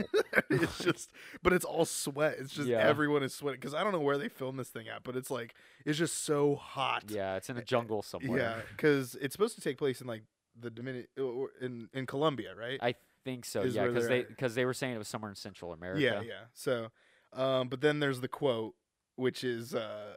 [0.50, 1.10] it's just,
[1.42, 2.36] but it's all sweat.
[2.38, 2.78] It's just Yeah.
[2.78, 5.30] everyone is sweating because I don't know where they filmed this thing at, but it's
[5.30, 5.54] like
[5.84, 7.04] it's just so hot.
[7.08, 10.22] yeah it's in a jungle somewhere yeah, because it's supposed to take place in like
[10.58, 11.08] the Dominican
[11.60, 12.78] in in Colombia, right?
[12.82, 13.62] I think so.
[13.62, 16.00] is Yeah, because they because they were saying it was somewhere in Central America.
[16.00, 16.32] Yeah, yeah.
[16.54, 16.88] So,
[17.32, 18.74] um, but then there's the quote,
[19.16, 20.14] which is uh,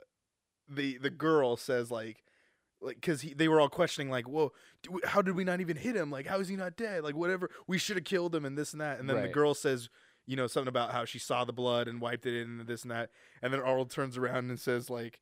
[0.69, 2.23] the the girl says like,
[2.81, 4.51] like because they were all questioning like, whoa,
[4.83, 6.11] do how did we not even hit him?
[6.11, 7.03] Like, how is he not dead?
[7.03, 8.99] Like, whatever, we should have killed him and this and that.
[8.99, 9.89] And then the girl says,
[10.25, 12.83] you know, something about how she saw the blood and wiped it in and this
[12.83, 13.09] and that.
[13.41, 15.19] And then Arnold turns around and says like,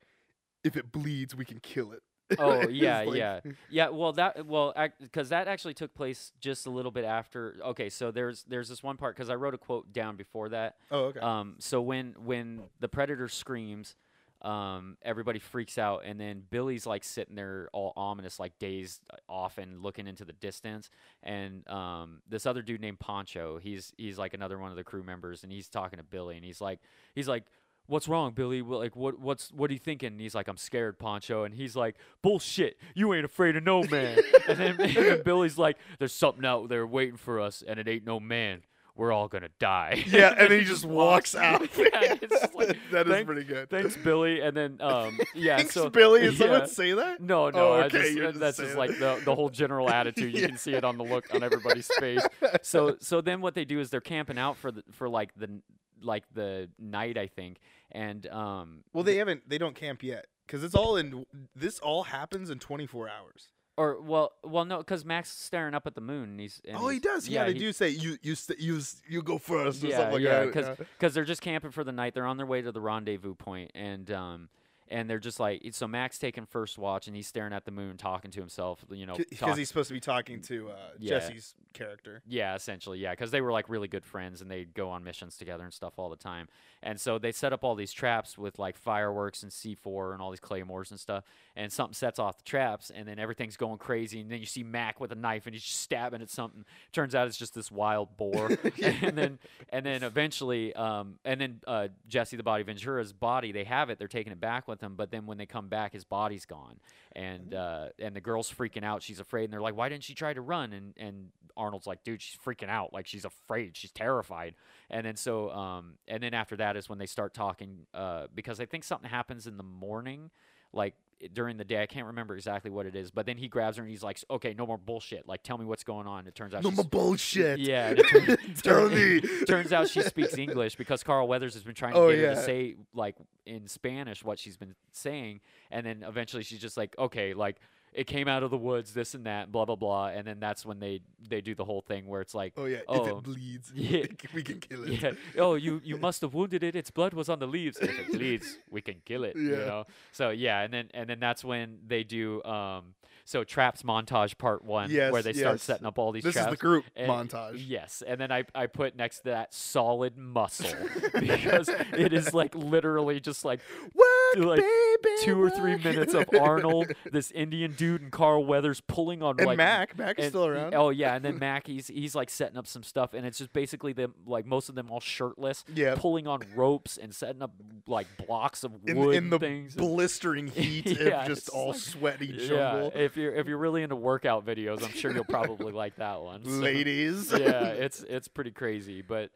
[0.64, 2.02] if it bleeds, we can kill it.
[2.38, 3.40] Oh, yeah, like- yeah.
[3.70, 7.56] Yeah, well that well because that actually took place just a little bit after.
[7.64, 10.76] Okay, so there's there's this one part because I wrote a quote down before that.
[10.90, 11.20] Oh, okay.
[11.20, 13.96] Um, so when when the predator screams,
[14.42, 19.16] um, everybody freaks out, and then Billy's like sitting there all ominous, like dazed uh,
[19.28, 20.90] off and looking into the distance.
[21.22, 25.02] And um, this other dude named Poncho, he's he's like another one of the crew
[25.02, 26.80] members, and he's talking to Billy, and he's like
[27.14, 27.44] he's like.
[27.90, 28.60] What's wrong, Billy?
[28.60, 29.18] Like, what?
[29.18, 30.08] What's what are you thinking?
[30.08, 31.44] And he's like, I'm scared, Poncho.
[31.44, 32.76] And he's like, bullshit.
[32.94, 34.18] You ain't afraid of no man.
[34.46, 38.04] and, then, and Billy's like, there's something out there waiting for us, and it ain't
[38.04, 38.60] no man.
[38.98, 40.02] We're all gonna die.
[40.08, 41.62] yeah, and then he just walks out.
[41.78, 42.16] yeah,
[42.52, 43.70] like, that is thank- pretty good.
[43.70, 44.40] Thanks, Billy.
[44.40, 45.56] And then, um, yeah.
[45.56, 46.22] Thanks, so Billy.
[46.22, 46.38] Did yeah.
[46.38, 47.20] someone say that?
[47.20, 47.58] No, no.
[47.58, 50.34] Oh, I okay, just, just that's just like the the whole general attitude.
[50.34, 50.48] You Yeah.
[50.48, 52.26] can see it on the look on everybody's face.
[52.62, 55.60] So so then what they do is they're camping out for the for like the
[56.02, 57.58] like the night I think,
[57.92, 58.82] and um.
[58.92, 59.48] Well, they haven't.
[59.48, 61.24] They don't camp yet because it's all in.
[61.54, 63.48] This all happens in 24 hours.
[63.78, 66.30] Or well, well, no, because Max is staring up at the moon.
[66.30, 67.28] And he's and oh, he does.
[67.28, 70.14] Yeah, they he- do say you you st- you you go first or Yeah, something
[70.14, 70.52] like yeah, that.
[70.52, 72.12] 'cause- because they're just camping for the night.
[72.12, 74.48] They're on their way to the rendezvous point, and um,
[74.90, 75.86] and they're just like so.
[75.86, 78.84] Mac's taking first watch, and he's staring at the moon, talking to himself.
[78.90, 81.18] You know, because he's supposed to be talking to uh, Yeah.
[81.18, 82.22] Jesse's character.
[82.26, 85.36] Yeah, essentially, yeah, because they were like really good friends and they'd go on missions
[85.36, 86.48] together and stuff all the time.
[86.82, 90.30] And so they set up all these traps with like fireworks and C4 and all
[90.30, 91.24] these claymores and stuff.
[91.56, 94.20] And something sets off the traps, and then everything's going crazy.
[94.20, 96.64] And then you see Mac with a knife and he's just stabbing at something.
[96.92, 98.50] Turns out it's just this wild boar.
[98.82, 99.38] and then
[99.70, 103.98] and then eventually, um, and then uh, Jesse the Body Ventura's body, they have it.
[103.98, 104.94] They're taking it back with them.
[104.96, 106.80] But then when they come back, his body's gone.
[107.12, 109.02] And uh, and the girl's freaking out.
[109.02, 109.44] She's afraid.
[109.44, 112.38] And they're like, "Why didn't she try to run?" And and Arnold's like, "Dude, she's
[112.44, 112.92] freaking out.
[112.92, 113.76] Like she's afraid.
[113.76, 114.54] She's terrified."
[114.90, 118.60] And then so um, and then after that is when they start talking uh, because
[118.60, 120.30] I think something happens in the morning,
[120.72, 120.94] like
[121.32, 121.82] during the day.
[121.82, 123.10] I can't remember exactly what it is.
[123.10, 125.26] But then he grabs her and he's like, "Okay, no more bullshit.
[125.26, 127.58] Like tell me what's going on." It turns out No more bullshit.
[127.60, 127.94] yeah,
[128.62, 129.20] Tell turn- me.
[129.46, 132.34] turns out she speaks English because Carl Weathers has been trying to Oh, get her
[132.34, 136.94] to say like in Spanish what she's been saying, and then eventually she's just like,
[136.98, 137.56] okay, like
[137.92, 140.64] it came out of the woods, this and that, blah blah blah, and then that's
[140.66, 142.52] when they they do the whole thing where it's like.
[142.56, 142.78] Oh yeah.
[142.78, 144.06] If Oh, it bleeds, yeah.
[144.34, 145.02] we can kill it.
[145.02, 145.12] Yeah.
[145.38, 146.74] Oh, you you must have wounded it.
[146.76, 147.78] Its blood was on the leaves.
[147.80, 149.36] If it bleeds, we can kill it.
[149.36, 149.64] You Yeah.
[149.64, 149.84] know.
[150.12, 152.94] So yeah, and then and then that's when they do um
[153.28, 156.34] so traps montage part one where Yes, they start setting up all these traps.
[156.34, 156.52] This traps.
[156.54, 157.62] is the group And- montage.
[157.68, 160.70] Yes, and then I, I put next to that solid muscle
[161.20, 163.60] because it is like literally just like
[163.94, 168.80] Work, like, baby, two or three minutes of Arnold, this Indian dude, and Carl Weathers
[168.80, 169.98] pulling on and like Mac.
[169.98, 170.74] Mac is and- still around.
[170.74, 173.52] Oh yeah, and then Mac he's he's like setting up some stuff, and it's just
[173.52, 175.96] basically them like most of them all shirtless, Yeah.
[175.98, 177.52] pulling on ropes and setting up
[177.86, 179.74] like blocks of in, wood in the things.
[179.74, 183.96] blistering heat Yeah, of just all like- sweaty yeah, if you're if you're really into
[183.96, 186.44] workout videos, I'm sure you'll probably like that one.
[186.44, 187.32] so- Ladies.
[187.32, 189.30] yeah, it's it's pretty crazy, but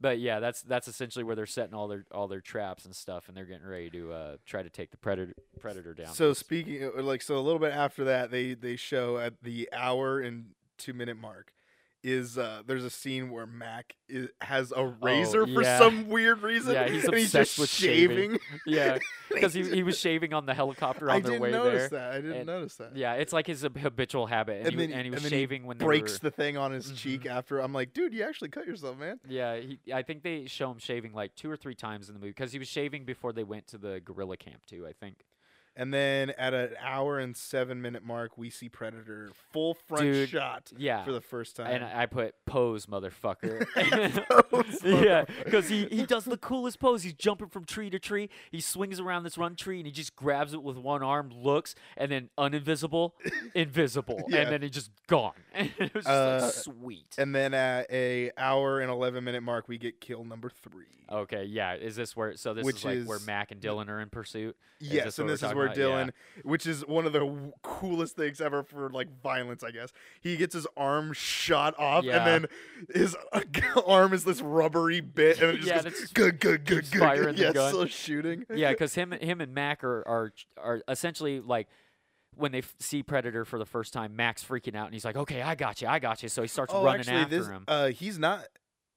[0.00, 3.28] but yeah, that's that's essentially where they're setting all their all their traps and stuff,
[3.28, 6.12] and they're getting ready to uh, try to take the predator predator down.
[6.14, 9.68] So speaking of, like so a little bit after that they they show at the
[9.72, 10.46] hour and
[10.78, 11.52] 2 minute mark
[12.04, 15.78] is uh there's a scene where Mac is, has a razor for Oh, yeah.
[15.78, 18.32] some weird reason Yeah, he's he's obsessed just with shaving.
[18.32, 18.38] shaving.
[18.66, 18.98] yeah,
[19.32, 22.00] because he, he was shaving on the helicopter on I their didn't way notice there.
[22.00, 22.12] that.
[22.12, 22.94] I didn't and- notice that.
[22.94, 25.38] Yeah, it's like his habitual habit, and, And he, then and he- was then he
[25.38, 26.30] shaving when they breaks were.
[26.30, 27.30] the thing on his cheek Mhm.
[27.30, 27.58] after.
[27.58, 29.18] I'm like, dude, you actually cut yourself, man.
[29.26, 32.20] Yeah, he, I think they show him shaving like two or three times in the
[32.20, 34.86] movie because he was shaving before they went to the guerrilla camp too.
[34.86, 35.24] I think.
[35.76, 40.28] And then at an hour and seven minute mark, we see Predator full front Dude,
[40.28, 41.66] shot Yeah, for the first time.
[41.66, 43.66] and I put pose, motherfucker.
[44.50, 47.02] Pose, yeah, because he, he does the coolest pose.
[47.02, 48.30] He's jumping from tree to tree.
[48.52, 51.74] He swings around this run tree and he just grabs it with one arm, looks,
[51.96, 53.10] and then uninvisible,
[53.54, 54.42] invisible, Yeah.
[54.42, 55.32] and then he just gone.
[55.54, 57.14] It was just Uh, like sweet.
[57.18, 60.84] And then at a hour and eleven minute mark, we get kill number three.
[61.10, 61.74] Okay, yeah.
[61.74, 62.34] Is this where?
[62.36, 64.56] So this Which is like where Mac and Dillon are in pursuit.
[64.80, 65.76] Is yes, this and this is talking where about?
[65.76, 66.42] Dillon, Yeah.
[66.44, 69.90] which is one of the w- coolest things ever for like violence, I guess.
[70.20, 72.16] He gets his arm shot off, Yeah.
[72.26, 72.50] and then
[72.94, 73.16] his
[73.86, 76.98] arm is this rubbery bit, and it just Yeah, goes, good, good, good, good.
[77.00, 77.36] firing good.
[77.36, 77.68] the Yeah, gun.
[77.72, 78.44] still shooting.
[78.54, 81.68] yeah, because him him and Mac are are are essentially like
[82.36, 85.16] when they f- see Predator for the first time, Mac's freaking out and he's like,
[85.16, 87.46] "Okay, I got you, I got you." So he starts Oh, running actually, after this
[87.46, 87.64] him.
[87.68, 88.44] uh, he's not.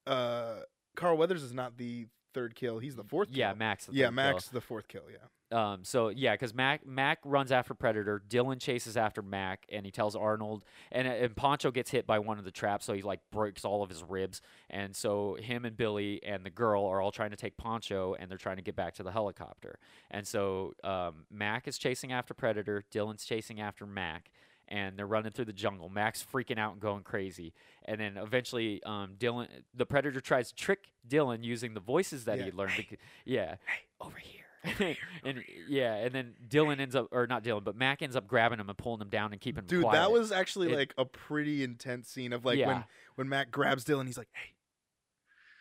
[0.08, 0.62] Uh,
[0.96, 2.80] Carl Weathers is not the third kill.
[2.80, 3.30] He's the fourth.
[3.32, 3.58] yeah, kill.
[3.58, 3.86] Mac's.
[3.86, 4.16] the yeah, third kill.
[4.16, 5.04] Mac's the fourth kill.
[5.12, 5.18] Yeah.
[5.52, 9.92] Um, so yeah, because Mac Mac runs after Predator, Dillon chases after Mac, and he
[9.92, 13.22] tells Arnold, and and Poncho gets hit by one of the traps, so he like
[13.32, 17.12] breaks all of his ribs, and so him and Billy and the girl are all
[17.12, 19.80] trying to take Poncho, and they're trying to get back to the helicopter,
[20.12, 24.30] and so um, Mac is chasing after Predator, Dillon's chasing after Mac.
[24.70, 25.88] And they're running through the jungle.
[25.88, 27.54] Mac's freaking out and going crazy.
[27.86, 32.38] And then eventually, um, Dillon, the predator tries to trick Dillon using the voices that
[32.38, 32.44] Yeah.
[32.44, 32.72] he learned.
[32.74, 32.98] Hey.
[33.24, 33.56] yeah,
[34.02, 34.44] over here.
[35.24, 38.60] and yeah, and then Dillon ends up, or not Dillon, but Mac ends up grabbing
[38.60, 40.00] him and pulling him down and keeping him Dude, quiet.
[40.00, 42.68] that was actually It- like a pretty intense scene of like Yeah.
[42.68, 42.84] when
[43.16, 44.54] when Mac grabs Dillon, he's like, "Hey,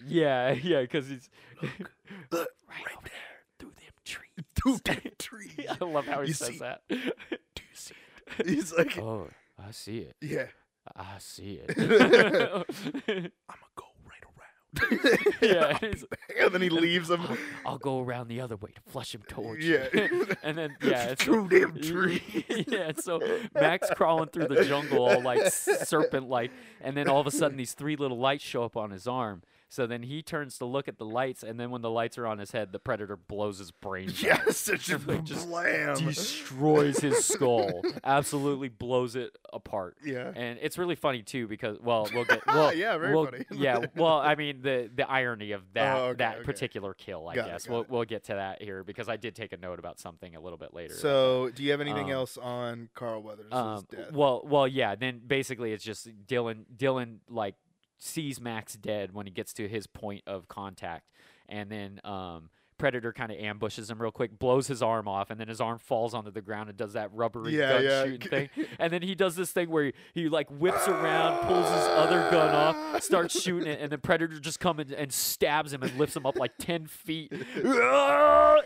[0.06, 1.28] yeah, yeah, because he's
[1.62, 1.70] look,
[2.32, 4.44] right, over there through them trees.
[4.54, 6.82] through that tree." I love how he You says see- that.
[6.88, 7.02] Do you
[7.74, 7.94] see
[8.38, 8.46] it?
[8.48, 10.16] He's like, oh, I see it.
[10.20, 10.46] "Yeah,
[10.94, 11.70] I see it.
[11.78, 11.86] I'm
[13.08, 13.30] gonna
[13.74, 14.65] go right around."
[15.42, 15.78] yeah,
[16.40, 17.20] and then he leaves him.
[17.22, 17.36] I'll,
[17.66, 19.86] I'll go around the other way to flush him towards Yeah.
[19.92, 20.28] you.
[20.42, 22.20] and then yeah, it's through them trees.
[22.68, 23.20] yeah, so
[23.54, 27.56] Mac's crawling through the jungle all like serpent like, and then all of a sudden
[27.56, 29.42] these three little lights show up on his arm.
[29.68, 32.26] So then he turns to look at the lights, and then when the lights are
[32.26, 34.40] on his head, the predator blows his brains out.
[34.46, 35.96] Yes, it's just, Like, just blam.
[35.96, 39.96] destroys his skull, absolutely blows it apart.
[40.04, 40.32] yeah.
[40.34, 43.44] And it's really funny too because well we'll get well Yeah, very we'll- funny.
[43.52, 46.44] yeah well I mean the the irony of that Oh, okay, that okay.
[46.44, 47.90] particular kill I Got guess got we'll it.
[47.90, 50.58] we'll get to that here because I did take a note about something a little
[50.58, 50.94] bit later.
[50.94, 54.12] So, do you have anything Um, else on Carl Weathers' um, death?
[54.12, 57.54] well well yeah then basically it's just Dillon Dillon like
[57.98, 61.10] sees Max dead when he gets to his point of contact.
[61.48, 65.40] And then um Predator kind of ambushes him real quick, blows his arm off, and
[65.40, 68.04] then his arm falls onto the ground and does that rubbery Yeah, gun yeah.
[68.04, 68.48] shooting thing.
[68.78, 72.28] And then he does this thing where he, he like whips around, pulls his other
[72.30, 75.96] gun off, starts shooting it, and the Predator just comes and, and stabs him and
[75.98, 77.32] lifts him up like ten feet.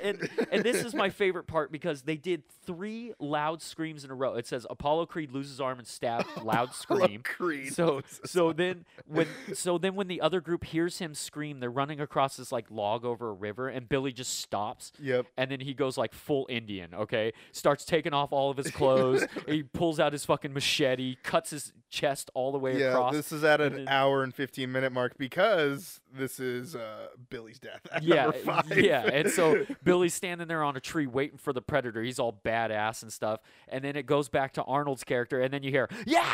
[0.03, 4.14] and and this is my favorite part because they did three loud screams in a
[4.14, 4.35] row.
[4.35, 7.23] It says Apollo Creed loses arm and stab, loud scream.
[7.23, 7.73] Creed.
[7.75, 12.01] So so then when so then when the other group hears him scream, they're running
[12.01, 14.92] across this like log over a river, and Billy just stops.
[14.98, 15.26] Yep.
[15.36, 17.32] And then he goes like full Indian, okay?
[17.52, 19.26] Starts taking off all of his clothes.
[19.46, 23.12] he pulls out his fucking machete, cuts his chest all the way Yeah, across.
[23.12, 27.58] this is at an then- hour and 15 minute mark because this is uh, Billy's
[27.58, 27.80] death.
[27.92, 28.30] At yeah,
[28.74, 29.02] yeah.
[29.04, 32.02] And so Billy's standing there on a tree waiting for the predator.
[32.02, 33.40] He's all badass and stuff.
[33.68, 36.24] And then it goes back to Arnold's character, and then you hear, yeah!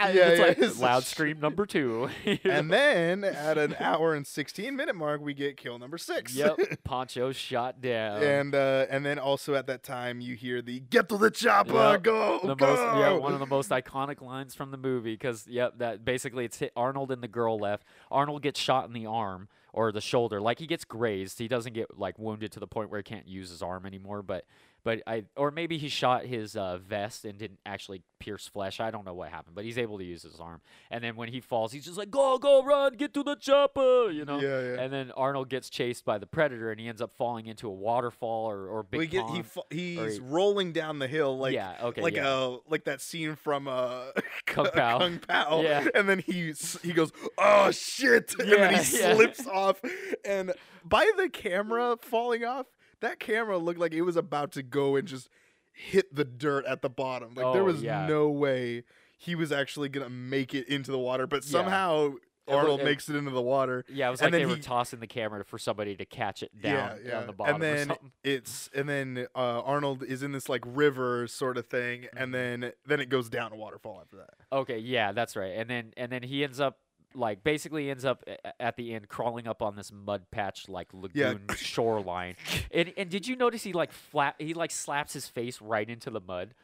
[0.00, 2.08] Yeah, it's yeah, like it's loud scream number two.
[2.44, 6.34] and then at an hour and 16 minute mark, we get kill number six.
[6.34, 8.22] yep, Poncho shot down.
[8.22, 11.72] and uh, and then also at that time, you hear the "Get to the chopper,
[11.72, 15.14] Yep, go, the go!" most yeah one of the most iconic lines from the movie
[15.14, 17.84] because yep that basically it's hit Arnold and the girl left.
[18.10, 21.38] Arnold gets shot in the arm or the shoulder, like he gets grazed.
[21.38, 24.22] He doesn't get like wounded to the point where he can't use his arm anymore,
[24.22, 24.44] but.
[24.82, 28.80] But I, or maybe he shot his uh, vest and didn't actually pierce flesh.
[28.80, 30.60] I don't know what happened, but he's able to use his arm.
[30.90, 34.10] And then when he falls, he's just like, "Go, go, run, get to the chopper!"
[34.10, 34.40] You know.
[34.40, 34.80] Yeah, yeah.
[34.82, 37.72] And then Arnold gets chased by the predator, and he ends up falling into a
[37.72, 39.46] waterfall or, or big we get he pond.
[39.46, 42.28] fa- he's he- rolling down the hill like yeah, okay, like yeah.
[42.28, 44.06] uh like that scene from uh
[44.46, 44.98] Kung Pow.
[44.98, 45.60] Kung Pow.
[45.62, 45.86] Yeah.
[45.94, 49.80] And then he he goes, "Oh shit." Yeah, and then he slips off
[50.24, 50.52] and
[50.84, 52.66] by the camera falling off,
[53.00, 55.28] that camera looked like it was about to go and just
[55.72, 57.28] hit the dirt at the bottom.
[57.34, 58.06] Like there Oh, was yeah.
[58.06, 58.84] no way
[59.18, 62.20] he was actually going to make it into the water, but somehow It loo-
[62.56, 63.84] Arnold it- makes it into the water.
[63.88, 66.04] Yeah, it was And like they then were he- tossing the camera for somebody to
[66.04, 67.18] catch it down yeah, yeah.
[67.20, 71.26] on the bottom and then it's and then uh, Arnold is in this like river
[71.28, 72.16] sort of thing, Mm-hmm.
[72.18, 74.30] and then then it goes down a waterfall after that.
[74.52, 75.52] Okay, yeah, that's right.
[75.56, 76.78] And then and then he ends up
[77.14, 78.24] like basically ends up
[78.58, 81.28] at the end crawling up on this mud patch like Yeah.
[81.30, 82.36] lagoon shoreline.
[82.72, 86.10] And and did you notice he like flat he like slaps his face right into
[86.10, 86.54] the mud?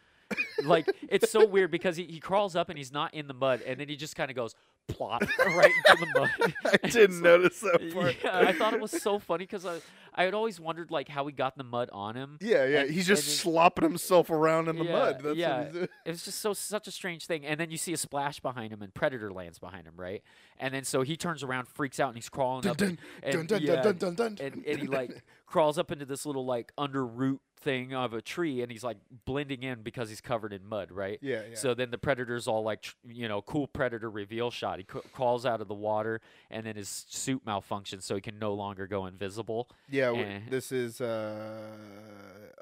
[0.65, 3.63] like it's so weird because he, he crawls up and he's not in the mud
[3.63, 4.55] and then he just kind of goes
[4.88, 6.55] plop right into the mud.
[6.85, 8.16] I didn't like- notice that part.
[8.22, 9.79] Yeah, I thought it was so funny because I
[10.18, 12.38] I had always wondered like how he got the mud on him.
[12.40, 12.81] Yeah, yeah.
[12.83, 15.20] And- he's just slopping himself around in the Yeah, mud.
[15.22, 15.57] That's yeah.
[15.59, 15.88] what he's doing.
[16.07, 17.44] It was just so such a strange thing.
[17.44, 20.22] And then you see a splash behind him, and Predator lands behind him, right?
[20.59, 23.49] And then so he turns around, freaks out, and he's crawling Dun, up, dun, and,
[23.49, 23.92] dun, yeah,
[24.40, 28.62] and he like crawls up into this little like under root thing of a tree,
[28.62, 31.19] and he's like blending in because he's covered in mud, right?
[31.23, 31.57] Yeah, yeah.
[31.57, 34.79] So then the predator's all like, tr- you know, cool predator reveal shot.
[34.79, 38.38] He c- crawls out of the water, and then his suit malfunctions, so he can
[38.38, 39.69] no longer go invisible.
[39.88, 40.40] yeah, w- eh.
[40.51, 41.01] this is.
[41.01, 41.71] uh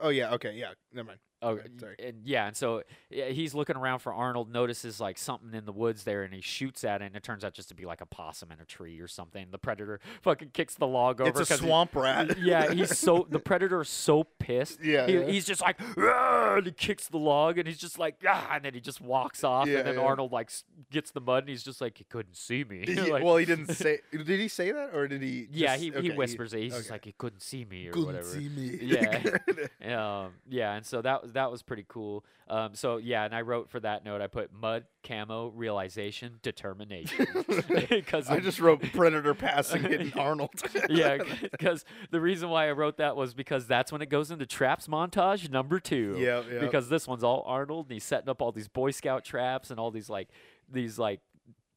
[0.00, 0.32] Oh yeah.
[0.34, 0.54] Okay.
[0.54, 0.70] Yeah.
[0.92, 1.18] Never mind.
[1.44, 1.96] Oh, sorry.
[1.98, 6.04] and yeah, and so he's looking around for Arnold, notices like something in the woods
[6.04, 8.06] there, and he shoots at it, and it turns out just to be like a
[8.06, 9.46] possum in a tree or something.
[9.50, 11.30] The predator fucking kicks the log over.
[11.30, 12.38] It's a 'cause he- swamp rat.
[12.38, 14.82] yeah, he's so the predator is so pissed.
[14.82, 15.26] Yeah, He- yeah.
[15.26, 18.74] he's just like, and he kicks the log, and he's just like, ah, and then
[18.74, 20.00] he just walks off, Yeah, and then yeah.
[20.02, 20.50] Arnold like
[20.90, 22.84] gets the mud, and he's just like, he couldn't see me.
[22.86, 23.98] He- Like- well, he didn't say.
[24.12, 25.46] Did he say that, or did he?
[25.52, 26.60] yeah, he, okay, he whispers it.
[26.60, 28.26] He's just like, he couldn't see me or Couldn't whatever.
[28.26, 28.78] see me.
[28.80, 30.24] Yeah.
[30.24, 32.24] um, yeah, and so that that was pretty cool.
[32.48, 34.20] Um, so yeah, and I wrote for that note.
[34.20, 37.26] I put mud, camo, realization, determination.
[37.88, 40.50] Because I just wrote Predator passing hitting Arnold.
[40.88, 41.18] yeah,
[41.50, 44.86] because the reason why I wrote that was because that's when it goes into traps
[44.88, 46.16] montage number two.
[46.18, 46.60] Yeah, yeah.
[46.60, 49.78] Because this one's all Arnold, and he's setting up all these Boy Scout traps and
[49.78, 50.28] all these like
[50.70, 51.20] these like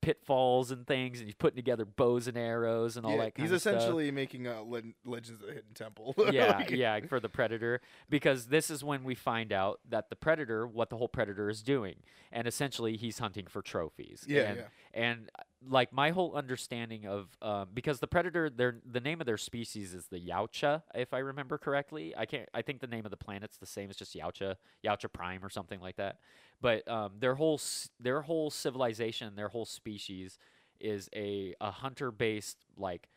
[0.07, 3.35] pitfalls and things, and he's putting together bows and arrows and all Yeah, that.
[3.35, 3.75] Kind he's of stuff.
[3.75, 6.15] essentially making a Le- Legends of the Hidden Temple.
[6.31, 10.65] yeah, yeah, for the predator because this is when we find out that the predator,
[10.65, 11.95] what the whole predator is doing,
[12.31, 14.23] and essentially he's hunting for trophies.
[14.25, 14.63] Yeah, and, yeah.
[14.93, 19.25] and uh, like my whole understanding of um, because the predator, their the name of
[19.25, 22.13] their species is the Yautja, if I remember correctly.
[22.15, 22.47] I can't.
[22.53, 23.89] I think the name of the planet's the same.
[23.89, 24.55] It's just Yautja,
[24.85, 26.17] Yautja Prime or something like that.
[26.61, 27.59] But um, their whole
[27.99, 30.37] their whole civilization, their whole species
[30.79, 33.09] is a a hunter based like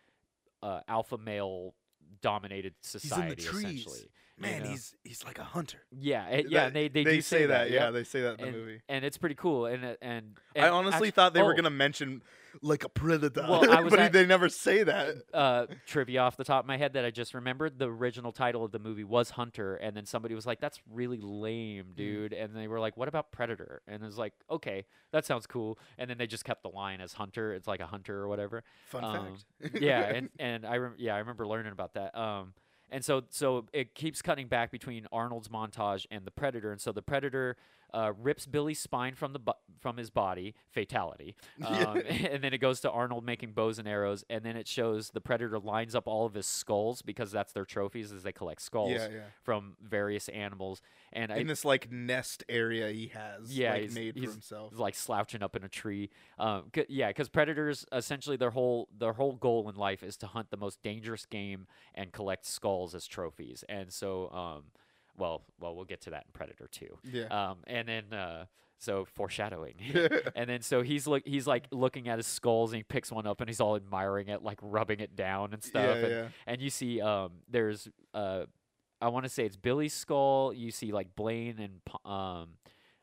[0.63, 1.75] uh, alpha male
[2.23, 4.11] dominated He's in the society essentially.
[4.41, 4.71] Man, know?
[4.71, 5.83] he's he's like a hunter.
[5.93, 6.67] yeah, it- yeah.
[6.67, 7.71] and they they, do say that.
[7.71, 7.81] yep.
[7.81, 8.81] Yeah, they say that in the and, movie.
[8.89, 9.67] and it's pretty cool.
[9.67, 12.23] And it- and, I honestly thought they were oh, gonna mention
[12.63, 15.15] like a predator, Well, I was but at- they never say that.
[15.33, 17.79] uh, trivia off the top of my head that I just remembered.
[17.79, 21.21] The original title of the movie was Hunter, and then somebody was like, "That's really
[21.21, 25.25] lame, dude." And they were like, "What about Predator?" And it was like, "Okay, that
[25.27, 27.53] sounds cool." And then they just kept the line as Hunter.
[27.53, 28.65] It's like a hunter or whatever.
[28.87, 29.83] Fun um, fact.
[29.83, 32.17] yeah, and and I rem- yeah I remember learning about that.
[32.17, 32.55] Um,
[32.91, 36.93] and so so it keeps cutting back between Arnold's montage and the Predator, and so
[36.93, 37.57] the Predator
[37.93, 42.59] uh, rips Billy's spine from the bu- from his body, fatality, um, and then it
[42.59, 46.07] goes to Arnold making bows and arrows, and then it shows the Predator lines up
[46.07, 49.21] all of his skulls because that's their trophies as they collect skulls yeah, yeah.
[49.43, 50.83] from various animals,
[51.13, 54.33] and I, In this like nest area he has, Yeah, like he's- made he's- for
[54.33, 54.73] himself.
[54.79, 56.11] like slouching up in a tree.
[56.39, 60.27] Um, c- yeah, because predators essentially their whole their whole goal in life is to
[60.27, 63.65] hunt the most dangerous game and collect skulls as trophies.
[63.69, 64.65] And so, um,
[65.21, 66.99] well, well, we'll get to that in Predator Two.
[67.05, 67.27] Yeah.
[67.27, 68.47] Um, and then uh,
[68.79, 69.75] so foreshadowing.
[70.35, 73.27] and then so he's look he's like looking at his skulls and he picks one
[73.27, 75.85] up and he's all admiring it, like rubbing it down and stuff.
[75.85, 76.29] yeah, and, yeah.
[76.47, 78.45] and you see um there's uh
[79.03, 80.53] I want to say it's Billy's skull.
[80.53, 82.49] You see like Blain and um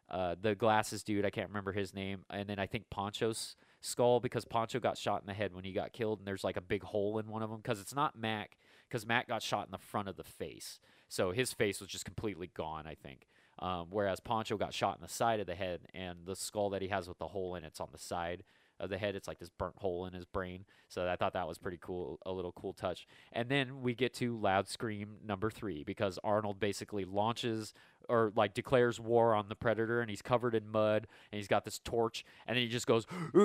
[0.10, 1.26] uh the glasses dude.
[1.26, 2.26] I can't remember his name.
[2.30, 5.72] And then I think Poncho's skull because Poncho got shot in the head when he
[5.72, 8.18] got killed, and there's like a big hole in one of them because it's not
[8.18, 8.58] Mac
[8.90, 12.06] because Mac got shot in the front of the face, so his face was just
[12.06, 12.88] completely gone.
[12.88, 13.28] I think.
[13.60, 16.82] Um, whereas Poncho got shot in the side of the head, and the skull that
[16.82, 18.44] he has with the hole in it's on the side
[18.80, 19.16] of the head.
[19.16, 20.66] It's like this burnt hole in his brain.
[20.88, 23.08] So I thought that was pretty cool, a little cool touch.
[23.34, 27.74] And then we get to Loud Scream number three because Arnold basically launches
[28.08, 31.66] or like declares war on the Predator, and he's covered in mud, and he's got
[31.66, 33.44] this torch, and then he just goes, and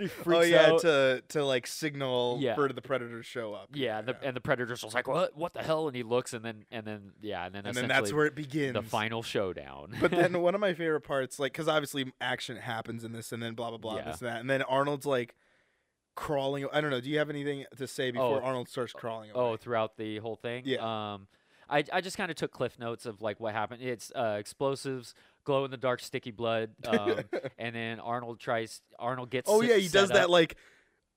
[0.00, 0.80] he freaks oh yeah, out.
[0.80, 2.54] to to like signal Yeah.
[2.54, 3.68] for the predator to show up.
[3.74, 5.86] yeah, and the, and the Predator's just like, what, what the hell?
[5.88, 8.34] And he looks, and then, and then, yeah, and then and then that's where it
[8.34, 8.74] begins.
[8.74, 9.94] the final showdown.
[10.00, 13.42] but then one of my favorite parts, like, because obviously action happens in this, and
[13.42, 14.04] then blah blah blah, Yeah.
[14.04, 15.34] this and that, and then Arnold's like
[16.14, 16.66] crawling.
[16.72, 17.00] I don't know.
[17.00, 18.44] Do you have anything to say before Oh.
[18.44, 19.30] Arnold starts crawling?
[19.34, 20.62] Oh, throughout the whole thing.
[20.66, 21.12] Yeah.
[21.14, 21.28] Um,
[21.68, 23.82] I I just kind of took cliff notes of like what happened.
[23.82, 25.14] It's uh, explosives,
[25.50, 27.20] glow in the dark, sticky blood, um,
[27.58, 28.80] and then Arnold tries.
[28.98, 29.50] Arnold gets.
[29.50, 30.56] oh yeah, he does set that like.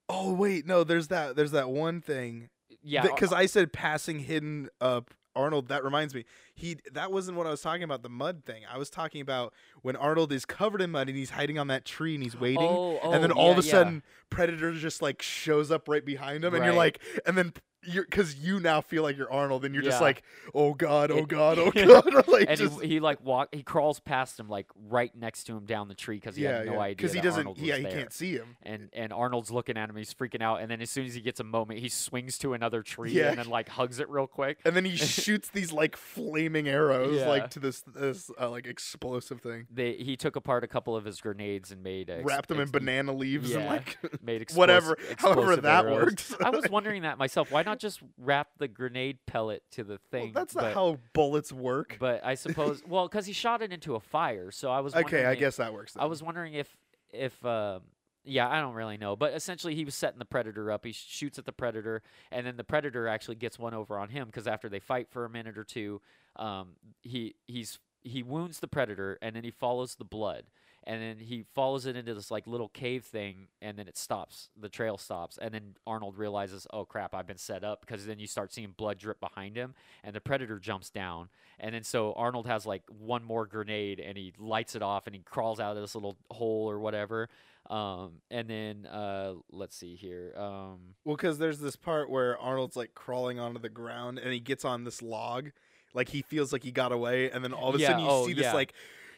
[0.09, 0.83] Oh wait, no.
[0.83, 1.35] There's that.
[1.35, 2.49] There's that one thing.
[2.81, 3.03] yeah.
[3.03, 5.01] Because I said passing hidden uh
[5.35, 5.69] Arnold.
[5.69, 6.25] That reminds me.
[6.53, 8.03] He that wasn't what I was talking about.
[8.03, 8.63] The mud thing.
[8.71, 11.85] I was talking about when Arnold is covered in mud and he's hiding on that
[11.85, 12.61] tree and he's waiting.
[12.61, 13.71] Oh, oh, and then all yeah, of a yeah.
[13.71, 17.53] sudden predator just like shows up right behind him and you're like and then
[17.85, 20.23] you're because you now feel like you're arnold and you're just like
[20.53, 23.49] oh god oh god oh god like and just he, he like walk.
[23.53, 26.57] He crawls past him like right next to him down the tree because he yeah
[26.59, 27.09] had no yeah idea.
[27.09, 27.91] he doesn't Arnold yeah he there.
[27.91, 29.95] can't see him And and Arnold's looking at him.
[29.95, 30.61] He's freaking out.
[30.61, 33.29] And then as soon as he gets a moment, he swings to another tree Yeah.
[33.29, 34.59] and then like hugs it real quick.
[34.65, 37.27] and then he shoots these like flaming arrows Yeah.
[37.27, 41.05] like to this this uh, like explosive thing They he took apart a couple of
[41.05, 44.97] his grenades and made ex- wrapped them in banana leaves and like made explos- whatever
[45.17, 45.95] however that arrows.
[46.03, 47.51] works I was wondering that myself.
[47.51, 50.31] Why not just wrap the grenade pellet to the Well, thing?
[50.33, 53.95] that's not but, how bullets work But I suppose well, because he shot it into
[53.95, 54.51] a fire.
[54.51, 56.75] So I was okay i if- guess that works I was wondering if
[57.11, 57.81] if um
[58.25, 60.85] yeah, I don't really know, but essentially he was setting the predator up.
[60.85, 62.01] He sh- shoots at the predator,
[62.31, 65.25] and then the predator actually gets one over on him because after they fight for
[65.25, 66.01] a minute or two,
[66.37, 70.45] um, he he's he wounds the predator, and then he follows the blood,
[70.85, 74.49] and then he follows it into this like little cave thing, and then it stops.
[74.59, 78.19] The trail stops, and then Arnold realizes, oh crap, I've been set up because then
[78.19, 79.73] you start seeing blood drip behind him,
[80.03, 81.29] and the predator jumps down,
[81.59, 85.15] and then so Arnold has like one more grenade, and he lights it off, and
[85.15, 87.29] he crawls out of this little hole or whatever.
[87.69, 90.33] Um, and then uh, let's see here.
[90.37, 94.41] Um, Well, because there's this part where Arnold's like crawling onto the ground and he
[94.41, 95.51] gets on this log,
[95.93, 98.09] like he feels like he got away, and then all of a Yeah, sudden you
[98.09, 98.53] oh, see this yeah.
[98.53, 98.73] like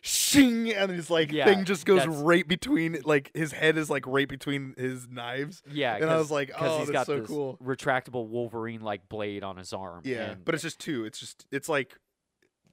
[0.05, 4.05] shing, and his like Yeah, thing just goes right between, like his head is like
[4.07, 5.63] right between his knives.
[5.69, 7.57] yeah, And I was like, because oh, he's that's got so this cool.
[7.63, 10.01] retractable Wolverine like blade on his arm.
[10.05, 11.05] Yeah, and- but it's just two.
[11.05, 11.97] It's just it's like,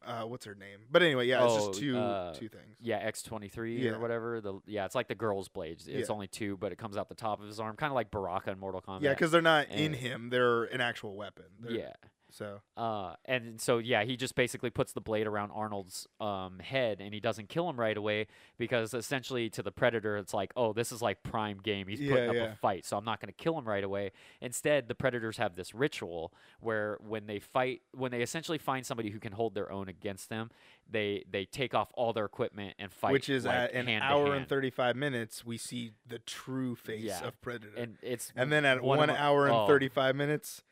[0.05, 0.81] uh, what's her name?
[0.91, 2.77] But anyway, yeah, it's Oh, just two uh, two things.
[2.81, 4.41] Yeah, X twenty three or whatever.
[4.41, 5.87] The yeah, it's like the girl's blades.
[5.87, 6.13] It's Yeah.
[6.15, 8.51] only two, but it comes out the top of his arm, kind of like Baraka
[8.51, 9.03] in Mortal Kombat.
[9.03, 11.45] Yeah, because they're not in him; they're an actual weapon.
[11.61, 11.93] They're- yeah,
[12.33, 17.01] So Uh, and so yeah, he just basically puts the blade around Arnold's um, head,
[17.01, 18.27] and he doesn't kill him right away
[18.59, 21.87] because essentially to the predator, it's like, oh, this is like prime game.
[21.89, 22.53] He's putting Yeah, up yeah.
[22.53, 24.13] a fight, so I'm not going to kill him right away.
[24.41, 29.11] Instead, the predators have this ritual where when they fight, when they essentially find somebody
[29.11, 30.51] who can hold their own against them,
[30.91, 33.13] they they take off all their equipment and fight.
[33.13, 37.05] which is like, at an hand hour and 35 minutes we see the true face
[37.05, 37.27] Yeah.
[37.27, 37.77] of Predator.
[37.77, 39.67] and it's And then at one one, hour and oh.
[39.67, 40.63] 35 minutes, d-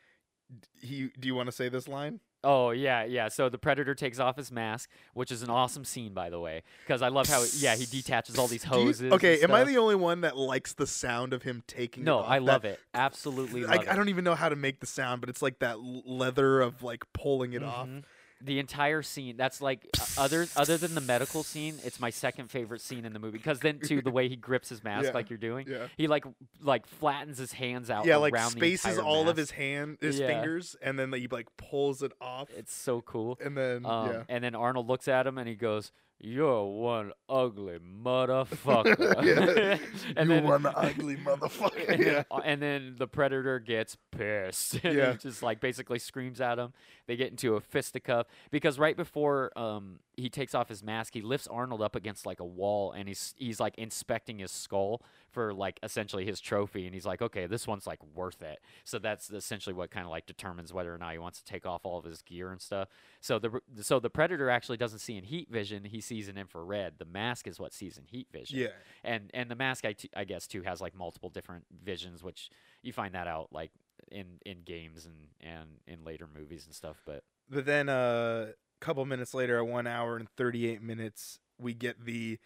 [0.81, 2.21] he do you want to say this line?
[2.43, 3.29] Oh yeah, yeah.
[3.29, 6.63] So the predator takes off his mask, which is an awesome scene, by the way,
[6.87, 9.13] because I love how yeah he detaches all these Do you- hoses.
[9.13, 12.05] okay, am I the only one that likes the sound of him taking?
[12.05, 12.31] No, it off?
[12.31, 12.81] I love That- it.
[12.95, 13.89] Absolutely I, love it.
[13.91, 16.83] I don't even know how to make the sound, but it's like that leather of
[16.83, 17.87] like pulling it off.
[17.89, 17.99] Mm-hmm.
[18.43, 19.37] The entire scene.
[19.37, 19.87] That's like
[20.17, 23.39] other other than the medical scene, it's my second favorite scene in the movie.
[23.39, 25.89] Because then too, the way he grips his mask, Yeah, like you're doing, Yeah.
[25.97, 26.25] he like
[26.63, 28.07] like flattens his hands out.
[28.07, 30.27] Yeah, like spaces all of his hand, his Yeah.
[30.29, 33.39] fingers, and then he like pulls it off, It's so cool.
[33.45, 37.13] and then Um, yeah, And then Arnold looks at him and he goes, "You're one
[37.29, 39.79] ugly motherfucker."
[40.17, 41.89] And you then, one ugly motherfucker.
[41.89, 42.23] and, yeah.
[42.31, 45.13] then, and then the predator gets pissed and Yeah.
[45.15, 46.73] just like basically screams at him.
[47.07, 51.23] They get into a fisticuff because right before um, he takes off his mask, he
[51.23, 55.53] lifts Arnold up against like a wall and he's he's like inspecting his skull for
[55.55, 58.59] like essentially his trophy and he's like, okay, this one's like worth it.
[58.85, 61.67] So that's essentially what kind of like determines whether or not he wants to take
[61.67, 62.89] off all of his gear and stuff.
[63.21, 66.95] So the so the predator actually doesn't see in heat vision; he sees in infrared.
[66.99, 68.69] The mask is what sees in heat vision Yeah.
[69.05, 72.51] and and the mask I, t- I guess too has like multiple different visions which
[72.83, 73.71] you find that out like
[74.11, 79.05] in in games and and in later movies and stuff but But then uh, couple
[79.05, 82.39] minutes later, at one hour and thirty-eight minutes, we get the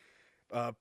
[0.53, 0.73] uh,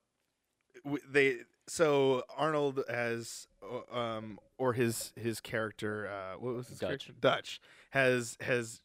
[0.84, 1.36] w- they.
[1.66, 6.88] So Arnold has, uh, um, or his his character, uh, what was his Dutch.
[6.88, 7.12] character?
[7.20, 8.82] Dutch has has.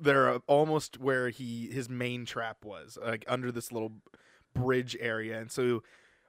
[0.00, 3.92] They're almost where he his main trap was, like under this little
[4.54, 5.82] bridge area, and so.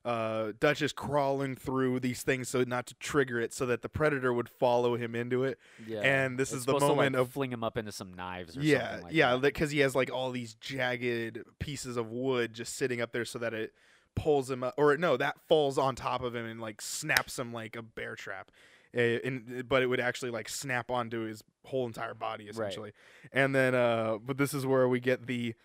[0.05, 3.89] Uh, Dutch is crawling through these things so not to trigger it, so that the
[3.89, 5.57] predator would follow him into it.
[5.87, 7.91] yeah And this It's is the supposed to, like, moment of fling him up into
[7.91, 11.95] some knives or yeah, something like yeah, because he has like all these jagged pieces
[11.95, 13.73] of wood just sitting up there, so that it
[14.15, 17.53] pulls him up, or no, that falls on top of him and like snaps him
[17.53, 18.51] like a bear trap.
[18.95, 22.91] Uh, and, but it would actually like snap onto his whole entire body essentially.
[23.31, 25.55] And then, uh, but this is where we get the,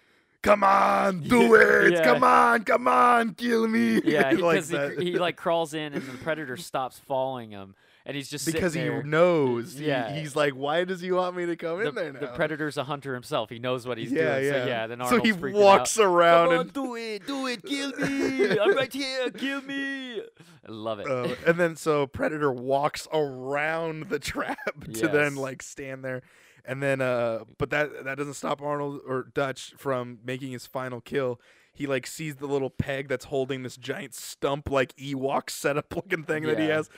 [0.43, 2.05] come on, do it, yeah.
[2.05, 4.01] come on, come on, kill me.
[4.05, 4.99] yeah like because that.
[4.99, 7.75] he, he like crawls in and the predator stops following him
[8.07, 9.03] and he's just because he there.
[9.03, 9.75] knows.
[9.75, 10.15] He- Yeah.
[10.15, 12.21] he's like, why does he want me to come the, in there now?
[12.21, 14.53] the predator's a hunter himself he knows what he's yeah, doing yeah.
[14.53, 16.05] so yeah then so he walks out.
[16.05, 18.59] around Come on, and do it, do it, kill me!
[18.59, 20.21] I'm right here, kill me!
[20.21, 21.07] I love it.
[21.07, 26.23] Uh, and then so Predator walks around the trap to then like stand there,
[26.69, 31.01] and then uh, but that that doesn't stop Arnold or Dutch from making his final
[31.01, 31.41] kill.
[31.73, 36.23] He like sees the little peg that's holding this giant stump like Ewok setup looking
[36.25, 36.91] thing that he has,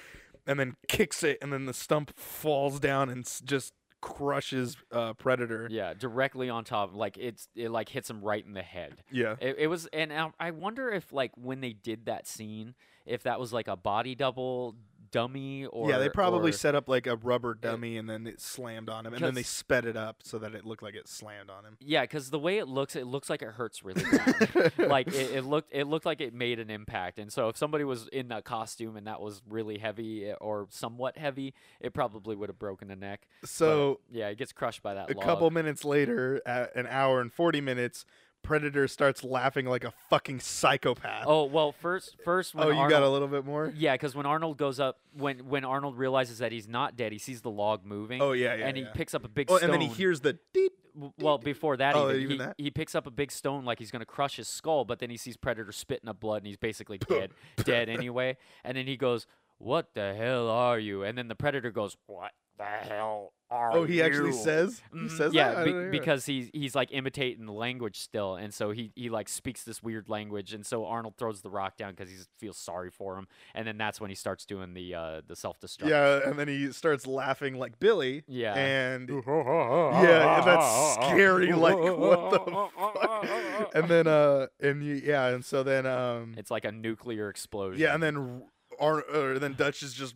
[0.46, 5.12] and then kicks it, and then the stump falls down and s- just crushes uh,
[5.14, 5.68] Predator.
[5.70, 6.94] Yeah, directly on top.
[6.94, 9.02] Like it's it like hits him right in the head.
[9.10, 9.36] Yeah.
[9.40, 12.74] It, it was, and I, I wonder if like when they did that scene,
[13.06, 14.76] if that was like a body double
[15.10, 18.40] dummy or yeah, they probably or- set up like a rubber dummy and then it
[18.40, 21.08] slammed on him, and then they sped it up so that it looked like it
[21.08, 21.76] slammed on him.
[21.80, 24.72] Yeah, because the way it looks, it looks like it hurts really bad.
[24.78, 27.18] like it, it looked, it looked like it made an impact.
[27.18, 30.66] And so if somebody was in that costume and that was really heavy eh, or
[30.70, 33.26] somewhat heavy, it probably would have broken a neck.
[33.40, 35.10] But, so yeah, it gets crushed by that.
[35.10, 35.24] a log.
[35.24, 38.04] couple minutes later, at an hour and 40 minutes,
[38.42, 41.24] Predator starts laughing like a fucking psychopath.
[41.26, 43.72] Oh well, first, first when Oh, you Arnold, got a little bit more?
[43.76, 47.18] Yeah, because when Arnold goes up, when when Arnold realizes that he's not dead, he
[47.18, 48.20] sees the log moving.
[48.22, 48.66] Oh, yeah, yeah.
[48.66, 49.70] and he picks up a big Oh, stone.
[49.70, 50.72] and then he hears the deep.
[50.94, 52.54] W- well, before that, Oh, even, even he, that?
[52.58, 55.16] he picks up a big stone like he's gonna crush his skull, but then he
[55.16, 57.30] sees Predator spitting up blood, and he's basically dead,
[57.64, 58.36] dead anyway.
[58.64, 59.26] And then he goes,
[59.58, 63.78] "What the hell are you?" And then the Predator goes, "What the hell are you?"
[63.78, 64.80] Oh, he actually says?
[64.92, 65.56] He Mhm, says yeah, that?
[65.58, 65.92] I be- didn't hear it.
[65.92, 69.82] because he's he's like imitating the language still, and so he he like speaks this
[69.82, 73.26] weird language, and so Arnold throws the rock down because he feels sorry for him,
[73.54, 75.88] and then that's when he starts doing the uh the self destruct.
[75.88, 78.22] Yeah, and then he starts laughing like Billy.
[78.28, 78.54] Yeah.
[78.54, 81.52] And yeah, and that's scary.
[81.52, 83.70] Like, what the fuck?
[83.74, 87.80] And then, uh, and you, yeah, and so then, um, It's like a nuclear explosion.
[87.80, 88.42] yeah, and then.
[88.80, 90.14] Ar- or then Dutch is just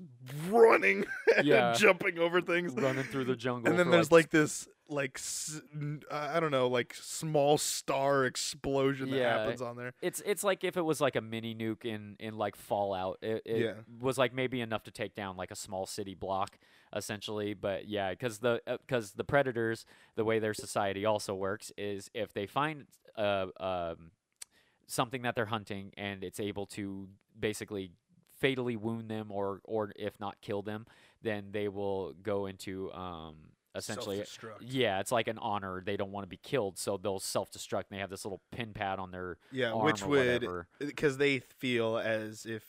[0.49, 1.05] running
[1.37, 1.75] and Yeah.
[1.75, 2.73] jumping over things.
[2.75, 3.71] running through the jungle.
[3.71, 8.25] and then there's like this like s- n- uh, I don't know, like small star
[8.27, 9.39] explosion that Yeah.
[9.41, 9.93] happens on there.
[10.03, 13.19] It's it's like if it was like a mini nuke in in like Fallout.
[13.23, 13.73] It, it Yeah.
[14.01, 16.59] was like maybe enough to take down like a small city block
[16.95, 17.55] essentially.
[17.55, 19.85] But yeah, because the because the predators,
[20.17, 22.87] the way their society also works is if they find
[23.17, 24.11] uh, um,
[24.87, 27.09] something that they're hunting and it's able to
[27.39, 27.91] basically
[28.41, 30.87] fatally wound them or or if not kill them,
[31.23, 33.35] then they will go into um,
[33.75, 34.23] essentially
[34.61, 35.83] yeah, it's like an honor.
[35.85, 37.85] They don't want to be killed, so they'll self-destruct.
[37.91, 40.47] And they have this little pin pad on their Yeah, which would
[40.79, 42.63] because they feel as if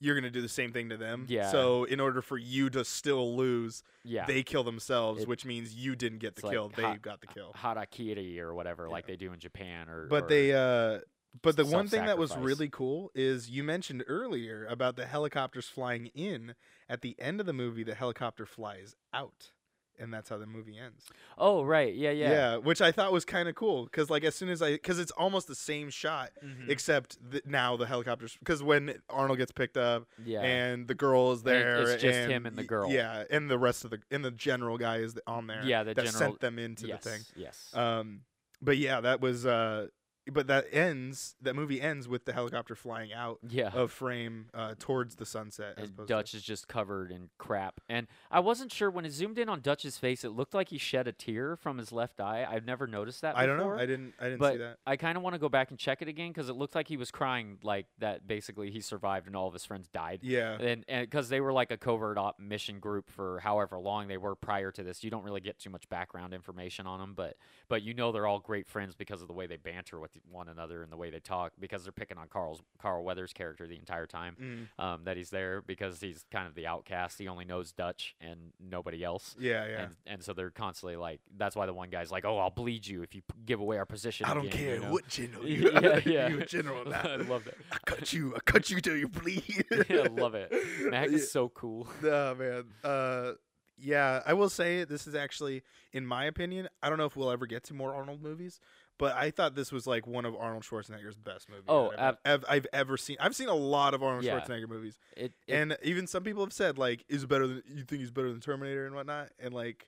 [0.00, 1.24] you're gonna do the same thing to them.
[1.28, 1.50] Yeah.
[1.50, 5.74] So in order for you to still lose, Yeah, they kill themselves, It- which means
[5.74, 6.68] you didn't get the like kill.
[6.68, 7.52] They ha- got the kill.
[7.54, 9.88] harakiri or whatever, like they do in Japan.
[9.88, 11.00] Or But or- they uh
[11.42, 15.66] but the one thing that was really cool is you mentioned earlier about the helicopters
[15.68, 16.54] flying in.
[16.88, 19.52] At the end of the movie, the helicopter flies out,
[19.98, 21.06] and that's how the movie ends.
[21.38, 22.56] oh right, yeah, yeah, yeah.
[22.58, 25.10] which I thought was kind of cool because like as soon as I because it's
[25.12, 26.68] almost the same shot Mhm.
[26.68, 30.42] except th- now the helicopters because when Arnold gets picked up yeah.
[30.42, 32.90] and the girl is And there, it's just him and the girl.
[32.92, 35.64] Yeah, and the rest of the and the general guy is on there.
[35.64, 37.20] Yeah, the that general- sent them into yes, the thing.
[37.36, 37.70] yes.
[37.72, 38.20] Um,
[38.60, 39.86] but yeah, that was uh,
[40.32, 41.36] but that ends.
[41.42, 43.70] That movie ends with the helicopter flying out yeah.
[43.72, 45.74] of frame uh towards the sunset.
[45.76, 47.80] And opposed Dutch is just covered in crap.
[47.88, 50.78] And I wasn't sure when it zoomed in on Dutch's face, it looked like he
[50.78, 52.46] shed a tear from his left eye.
[52.48, 53.32] I've never noticed that.
[53.32, 53.74] to, I don't know.
[53.74, 54.14] I didn't.
[54.20, 54.78] I didn't but see that.
[54.86, 56.88] I kind of want to go back and check it again because it looked like
[56.88, 58.26] he was crying, like that.
[58.26, 60.20] Basically, he survived and all of his friends died.
[60.22, 60.56] Yeah.
[60.60, 64.34] And because they were like a covert op mission group for however long they were
[64.34, 67.36] prior to this, you don't really get too much background information on them, but
[67.68, 70.48] but you know they're all great friends because of the way they banter with one
[70.48, 73.76] another and the way they talk because they're picking on Carl's Carl Weathers' character the
[73.76, 74.36] entire time
[74.78, 74.82] Mm.
[74.84, 77.18] um, that he's there because he's kind of the outcast.
[77.18, 79.34] He only knows Dutch and nobody else.
[79.38, 79.66] Yeah.
[79.66, 79.80] Yeah.
[79.82, 82.86] And, and so they're constantly like, that's why the one guy's like, "Oh, I'll bleed
[82.86, 84.92] you if you p- give away our position." I don't again," care you know?
[84.92, 85.98] what general you are.
[86.00, 86.28] yeah.
[86.28, 87.00] you a general now.
[87.04, 87.54] I love that.
[87.72, 88.34] I cut you.
[88.34, 89.64] I cut you till you bleed.
[89.88, 90.52] yeah, I love it.
[90.90, 91.16] Mac Yeah.
[91.16, 91.88] is so cool.
[92.04, 92.64] Oh man.
[92.82, 93.32] Uh
[93.76, 95.62] yeah, I will say this is actually
[95.92, 98.60] in my opinion, I don't know if we'll ever get to more Arnold movies,
[98.98, 101.64] but I thought this was like one of Arnold Schwarzenegger's best movies.
[101.68, 103.16] Oh, I've, I've, I've ever seen.
[103.20, 104.40] I've seen a lot of Arnold Yeah.
[104.40, 104.96] Schwarzenegger movies.
[105.16, 108.10] It, it And even some people have said like is better than you think he's
[108.10, 109.86] better than Terminator and whatnot and like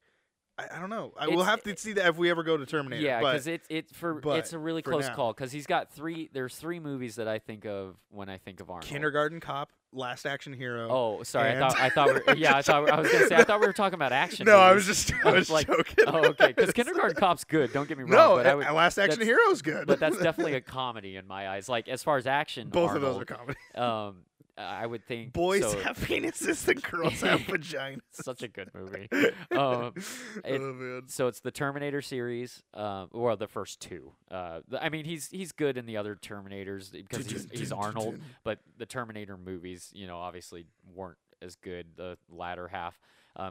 [0.58, 1.12] I, I don't know.
[1.18, 3.02] I will have to see that if we ever go to Terminator.
[3.02, 5.14] yeah, because it's it's for but it's a really close now.
[5.14, 6.30] call because he's got three.
[6.32, 8.86] There's three movies that I think of when I think of Arnold.
[8.88, 10.88] Kindergarten Cop, Last Action Hero.
[10.90, 11.50] Oh, sorry.
[11.50, 12.56] I thought I thought we yeah.
[12.56, 14.46] I thought I was gonna say I thought we were talking about action.
[14.46, 16.04] no, I was just I was like, joking.
[16.06, 16.48] Oh, okay.
[16.54, 17.72] Because Kindergarten Cop's good.
[17.74, 18.12] Don't get me wrong.
[18.12, 19.86] No, but I would, Last Action that's- Hero is good.
[19.86, 21.68] but that's definitely a comedy in my eyes.
[21.68, 23.58] Like as far as action, both Arnold, of those are comedy.
[23.74, 24.16] Um,
[24.58, 28.00] I would think Boys so, have penises and girls have vaginas.
[28.12, 29.08] such a good movie.
[29.56, 29.92] Um,
[30.44, 34.12] it- oh so it's the Terminator series, um, or the first two.
[34.30, 38.58] Uh, I mean, he's he's good in the other Terminators because he's, he's Arnold, but
[38.76, 42.98] the Terminator movies, you know, obviously weren't as good the latter half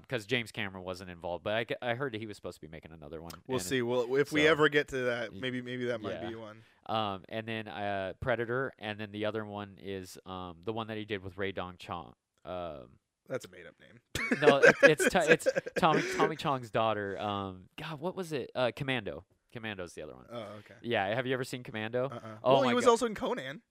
[0.01, 1.43] because James Cameron wasn't involved.
[1.43, 3.33] But I heard that he was supposed to be making another one.
[3.47, 3.81] We'll see.
[3.81, 6.29] Well, if we ever get to that, maybe maybe that might yeah.
[6.29, 6.57] be one.
[6.87, 10.97] Um, and then uh, Predator, and then the other one is um, the one that
[10.97, 12.13] he did with Rae Dawn Chong.
[12.45, 12.89] Um,
[13.27, 14.39] That's a made up name.
[14.41, 17.19] no, it, it's it's Tommy Tommy Chong's daughter.
[17.19, 18.51] Um, God, what was it?
[18.55, 19.25] Uh, Commando.
[19.51, 20.25] Commando's the other one.
[20.31, 20.75] Oh, okay.
[20.81, 22.05] Yeah, have you ever seen Commando?
[22.05, 22.19] Uh-uh.
[22.43, 22.91] Oh well, he was God.
[22.91, 23.61] also in Conan.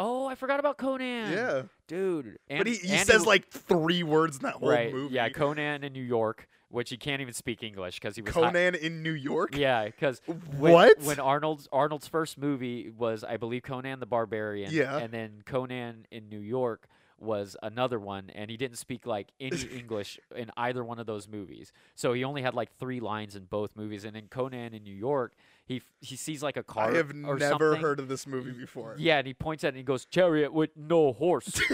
[0.00, 1.32] Oh, I forgot about Conan.
[1.32, 2.38] yeah, dude.
[2.48, 5.14] And, but he, he says like three words in that whole right, movie.
[5.14, 8.40] yeah, Conan in New York, which he can't even speak English because he was hi-
[8.42, 9.56] Conan in New York.
[9.56, 11.00] yeah, because when, What?
[11.02, 14.72] when Arnold's Arnold's first movie was, I believe, Conan the Barbarian.
[14.72, 14.98] Yeah.
[14.98, 16.86] and then Conan in New York
[17.20, 21.26] was another one, and he didn't speak like any English in either one of those
[21.26, 21.72] movies.
[21.96, 24.04] So he only had like three lines in both movies.
[24.04, 25.32] And in Conan in New York,
[25.66, 26.92] he he sees like a car.
[26.92, 27.80] I have never something.
[27.80, 28.94] heard of this movie before.
[28.98, 31.60] Yeah, and he points at it and he goes, "Chariot with no horse."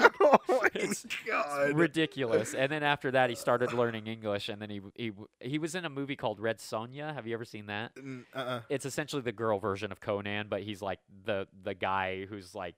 [0.62, 1.74] oh It's- god.
[1.76, 2.54] ridiculous.
[2.54, 5.84] And then after that, he started learning English, and then he he he was in
[5.84, 7.14] a movie called Red Sonja.
[7.14, 7.94] Have you ever seen that?
[7.96, 8.60] Mm, Uh-uh.
[8.68, 12.74] It's essentially the girl version of Conan, but he's like the the guy who's like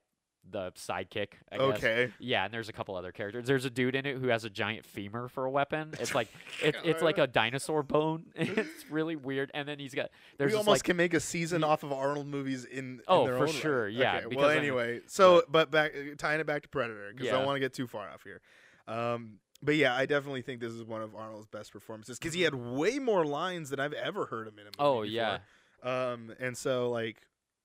[0.51, 1.28] the sidekick.
[1.51, 1.78] I guess.
[1.78, 2.12] Okay.
[2.18, 3.47] Yeah, and there's a couple other characters.
[3.47, 5.93] There's a dude in it who has a giant femur for a weapon.
[6.01, 6.28] It's like
[6.62, 8.24] it, it's like a dinosaur bone.
[8.34, 9.51] it's really weird.
[9.55, 12.26] And then he's got there's we almost like can make a season off of Arnold
[12.26, 12.78] movies in.
[12.78, 16.47] in Oh, their for sure, yeah, Okay, because well, anyway, so but back tying it
[16.47, 18.40] back to Predator because I don't want to get too far off here.
[18.88, 22.43] Um, but yeah, I definitely think this is one of Arnold's best performances because he
[22.43, 24.74] had way more lines than I've ever heard him in a movie.
[24.80, 25.07] oh before.
[25.07, 25.38] yeah.
[25.84, 27.16] Um, and so like,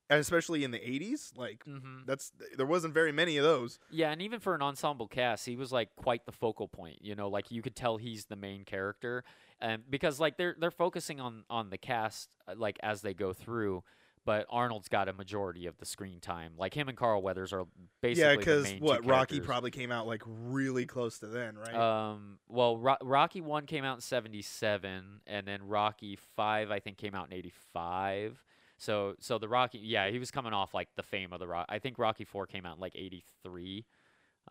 [0.09, 1.35] and especially in the '80s.
[1.37, 2.05] Like Mm-hmm.
[2.05, 3.79] that's there wasn't very many of those.
[3.91, 6.97] Yeah, and even for an ensemble cast, he was like quite the focal point.
[7.01, 9.23] You know, like you could tell he's the main character,
[9.59, 13.33] and because like they're they're focusing on on the cast uh, like as they go
[13.33, 13.83] through.
[14.25, 16.51] But Arnold's got a majority of the screen time.
[16.57, 17.63] Like him and Carl Weathers are
[18.01, 21.73] basically yeah, because what Rocky probably came out like really close to then, right?
[21.73, 26.97] Um, well, Ro- Rocky one came out in '77, and then Rocky five, I think,
[26.97, 28.43] came out in '85.
[28.77, 31.65] So, so the Rocky, yeah, he was coming off like the fame of the Rock.
[31.69, 33.85] I think Rocky four came out in like '83,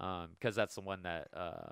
[0.01, 1.71] um, because that's the one that uh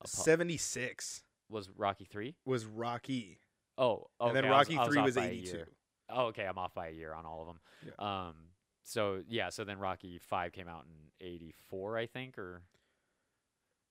[0.00, 2.36] Apo- '76 was Rocky three.
[2.44, 3.38] was Rocky,
[3.78, 5.56] Oh, okay, and then Rocky was Three was by a '82.
[5.56, 5.68] year.
[6.08, 8.06] Oh, okay, I'm off by a year on all of them.
[8.06, 8.34] Um,
[8.84, 12.62] so yeah, so then Rocky five came out in '84, I think, or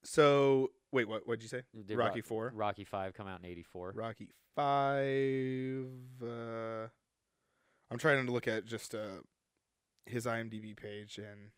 [0.04, 1.26] So wait, what?
[1.28, 1.62] What'd you say?
[1.84, 3.92] did Rocky Four, Rocky five come out in '84.
[3.94, 5.86] Rocky Five.
[6.22, 6.88] Uh,
[7.90, 9.20] I'm trying to look at just uh
[10.06, 11.50] his IMDb page and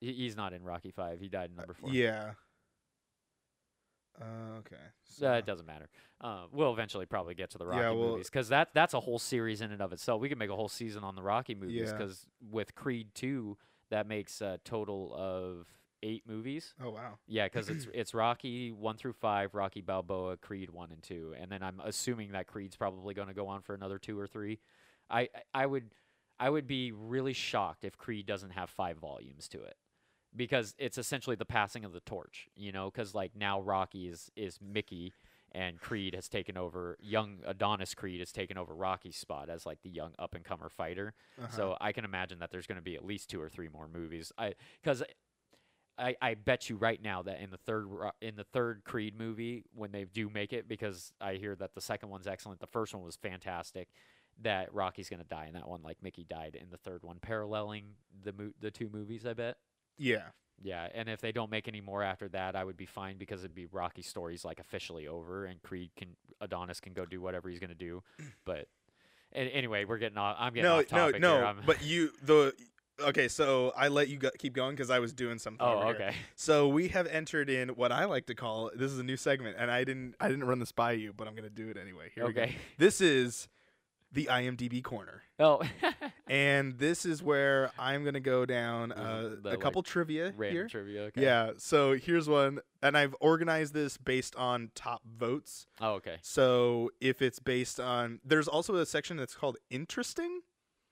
[0.00, 1.20] He, he's not in Rocky Five.
[1.20, 1.90] He died in uh, number four.
[1.90, 2.32] yeah.
[4.20, 4.76] Uh, okay.
[5.26, 5.88] Uh, it doesn't matter.
[6.20, 9.00] Uh, we'll eventually probably get to the Rocky Yeah, well- movies because that that's a
[9.00, 10.20] whole series in and of itself.
[10.20, 11.92] We could make a whole season on the Rocky movies Yeah.
[11.96, 13.56] because with Creed two,
[13.90, 15.66] that makes a total of
[16.02, 16.74] eight movies.
[16.82, 17.18] Oh wow.
[17.26, 21.50] Yeah, because it's it's Rocky one through five, Rocky Balboa, Creed one and two, and
[21.50, 24.58] then I'm assuming that Creed's probably going to go on for another two or three.
[25.10, 25.94] I I would
[26.38, 29.76] I would be really shocked if Creed doesn't have five volumes to it,
[30.34, 32.48] because it's essentially the passing of the torch.
[32.56, 35.12] You know, because like now Rocky is is Mickey.
[35.52, 36.96] And Creed has taken over.
[37.00, 40.68] Young Adonis Creed has taken over Rocky's spot as like the young up and comer
[40.68, 41.12] fighter.
[41.36, 41.48] Uh-huh.
[41.50, 43.88] So I can imagine that there's going to be at least two or three more
[43.88, 44.30] movies.
[44.38, 45.02] I because
[45.98, 47.88] I, I bet you right now that in the third
[48.22, 51.80] in the third Creed movie when they do make it because I hear that the
[51.80, 53.88] second one's excellent, the first one was fantastic.
[54.42, 57.18] That Rocky's going to die in that one, like Mickey died in the third one,
[57.20, 57.84] paralleling
[58.24, 59.26] the mo- the two movies.
[59.26, 59.56] I bet.
[59.98, 60.22] yeah.
[60.62, 63.40] Yeah, and if they don't make any more after that, I would be fine because
[63.40, 66.08] it'd be Rocky stories like officially over, and Creed can
[66.42, 68.02] Adonis can go do whatever he's gonna do.
[68.44, 68.68] But
[69.34, 70.36] a- anyway, we're getting off.
[70.38, 71.34] I'm getting No, off no, topic no.
[71.36, 71.44] here.
[71.46, 72.52] I'm- But you the
[73.00, 73.26] okay.
[73.28, 75.66] So I let you go, keep going because I was doing something.
[75.66, 75.94] oh, over here.
[76.08, 76.14] okay.
[76.36, 79.56] So we have entered in what I like to call this is a new segment,
[79.58, 82.10] and I didn't I didn't run this by you, but I'm gonna do it anyway.
[82.14, 82.42] Here we go.
[82.42, 82.56] Okay.
[82.76, 83.48] This is
[84.12, 85.62] the IMDb corner, Oh,
[86.26, 90.52] and this is where I'm gonna go down uh, the, a like, couple trivia random
[90.52, 90.68] here.
[90.68, 91.02] trivia.
[91.04, 91.22] Okay.
[91.22, 91.52] Yeah.
[91.56, 95.66] So here's one, and I've organized this based on top votes.
[95.80, 96.16] Oh, okay.
[96.22, 100.40] So if it's based on, there's also a section that's called interesting.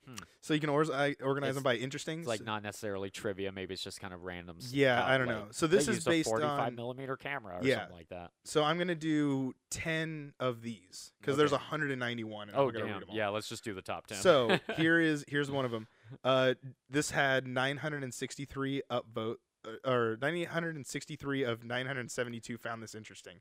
[0.08, 0.16] Hmm.
[0.40, 1.16] So you can or- organize
[1.50, 2.20] It's- them by interesting.
[2.20, 3.52] It's like not necessarily trivia.
[3.52, 4.56] Maybe it's just kind of random.
[4.70, 5.46] Yeah, uh, I don't like, know.
[5.50, 6.74] So this is used a based 45 on.
[6.74, 7.80] millimeter camera or Yeah.
[7.80, 8.30] something like that.
[8.44, 12.48] So I'm gonna do ten of these because there's 191.
[12.48, 13.16] And Oh I'm gonna read damn!
[13.16, 14.18] Yeah, let's just do the top ten.
[14.18, 15.86] So here is here's one of them.
[16.24, 16.54] Uh,
[16.88, 19.36] this had 963 upvote
[19.66, 23.40] uh, or 963 of 972 found this interesting.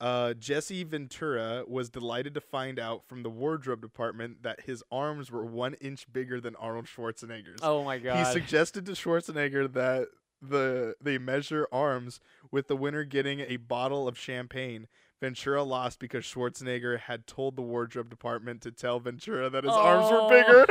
[0.00, 5.30] Uh, Jesse Ventura was delighted to find out from the wardrobe department that his arms
[5.30, 7.60] were one inch bigger than Arnold Schwarzenegger's.
[7.62, 8.18] oh my god!
[8.18, 10.08] he suggested to Schwarzenegger that
[10.42, 12.20] the they measure arms
[12.50, 14.86] with the winner getting a bottle of champagne.
[15.18, 20.10] Ventura lost because Schwarzenegger had told the wardrobe department to tell Ventura that his arms
[20.10, 20.28] were Oh.
[20.28, 20.66] bigger.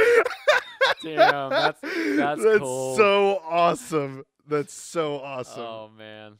[1.01, 1.79] Damn, that's-
[2.15, 2.95] that's cool.
[2.95, 4.23] so awesome.
[4.47, 5.63] That's so awesome.
[5.63, 6.33] Oh man.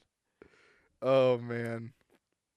[1.01, 1.93] oh man.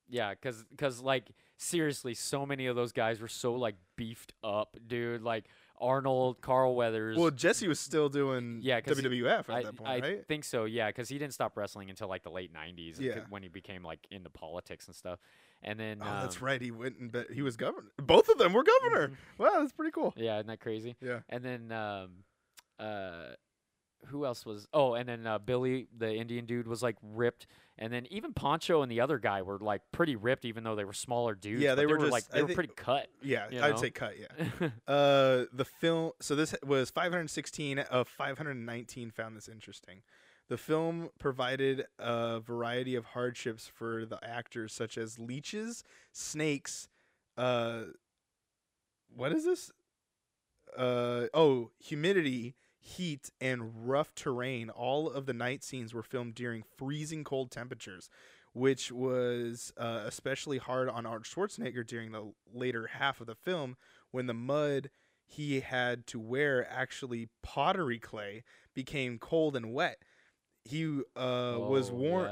[0.09, 4.77] Yeah, cause cause like seriously, so many of those guys were so like beefed up,
[4.87, 5.23] dude.
[5.23, 5.45] Like
[5.81, 7.17] Arnold, Carl Weathers.
[7.19, 10.27] Well, Jesse was still doing Yeah, 'cause he- WWF at I, that point, I right?
[10.27, 13.21] think so, yeah, because he didn't stop wrestling until like the late '90s, Yeah.
[13.29, 15.21] when he became like into politics and stuff.
[15.63, 16.61] And then, Oh, that's um, right.
[16.63, 17.89] He went and be- he was governor.
[17.97, 19.09] Both of them were governor.
[19.09, 19.17] mhm.
[19.39, 20.15] Wow, that's pretty cool.
[20.17, 20.97] Yeah, isn't that crazy?
[21.01, 21.21] Yeah.
[21.29, 22.25] And then, um,
[22.79, 23.33] uh,
[24.07, 24.67] who else was?
[24.73, 27.47] Oh, and then uh, Billy, the Indian dude, was like ripped.
[27.81, 30.85] And then even Poncho and the other guy were like pretty ripped, even though they
[30.85, 31.63] were smaller dudes.
[31.63, 33.07] Yeah, but they were just- like I they were think- pretty cut.
[33.23, 34.15] Yeah, You I'd say cut.
[34.19, 34.69] Yeah.
[34.89, 36.13] Uh, the film.
[36.21, 40.03] So this was 516 of 519 found this interesting.
[40.49, 46.89] The film provided a variety of hardships for the actors, such as leeches, snakes.
[47.37, 47.83] Uh,
[49.15, 49.71] what is this?
[50.77, 52.55] Uh oh, humidity,
[52.89, 54.71] heat, and rough terrain.
[54.71, 58.09] All of the night scenes were filmed during freezing cold temperatures,
[58.53, 63.77] which was uh, especially hard on Arnold Schwarzenegger during the later half of the film
[64.11, 64.91] when the mud
[65.27, 68.43] he had to wear actually pottery clay
[68.75, 69.99] became cold and wet.
[70.65, 70.85] He
[71.17, 72.29] uh, was Oh, warned.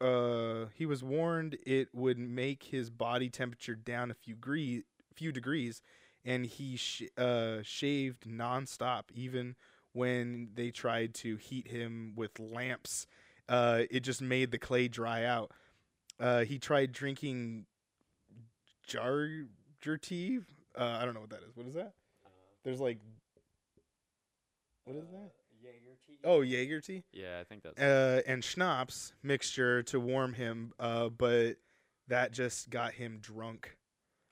[0.00, 0.06] yeah.
[0.06, 4.82] Uh, he was warned it would make his body temperature down a few degree,
[5.14, 5.82] few degrees.
[6.24, 9.54] and he sh- uh, shaved nonstop, even
[9.96, 13.06] when they tried to heat him with lamps.
[13.48, 15.50] Uh, it just made the clay dry out.
[16.20, 17.66] Uh, he tried drinking
[18.86, 19.28] jar
[20.02, 20.40] tea.
[20.78, 21.56] Uh, I don't know what that is.
[21.56, 21.94] What is that?
[22.64, 22.98] There's like,
[24.84, 25.30] what is that?
[26.24, 27.04] Oh, Jaeger tea.
[27.12, 27.80] Yeah, I think that's.
[27.80, 30.72] Uh, and schnapps mixture to warm him.
[30.78, 31.56] Uh, but
[32.08, 33.75] that just got him drunk.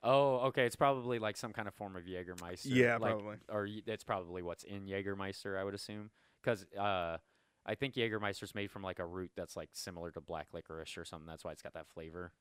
[0.04, 0.66] Oh, okay.
[0.66, 2.66] It's probably like some kind of form of Jägermeister.
[2.66, 3.36] Yeah, like, probably.
[3.48, 6.10] Or that's probably what's in Jägermeister, I would assume,
[6.42, 7.18] because uh,
[7.66, 11.04] I think Jägermeister's made from like a root that's like similar to black licorice or
[11.04, 11.26] something.
[11.26, 12.32] That's why it's got that flavor.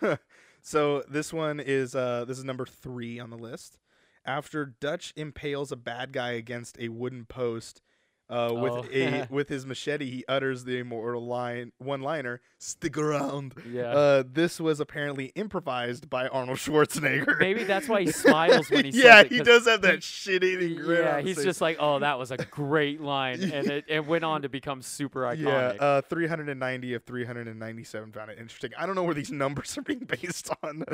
[0.62, 3.78] so this one is uh this is number three on the list.
[4.24, 7.82] After Dutch impales a bad guy against a wooden post,
[8.30, 8.84] uh, with Oh.
[8.92, 13.90] a with his machete, he utters the immortal line one liner, "Stick around." Yeah.
[13.92, 17.38] Uh, this was apparently improvised by Arnold Schwarzenegger.
[17.38, 20.76] Maybe that's why he smiles when he says yeah, it, he does have that shit-eating
[20.76, 21.02] grin.
[21.02, 24.42] Yeah, he's just like, oh, that was a great line, and it, it went on
[24.42, 25.76] to become super iconic.
[25.76, 28.70] Yeah, uh, 390 of 397 found it interesting.
[28.78, 30.84] I don't know where these numbers are being based on.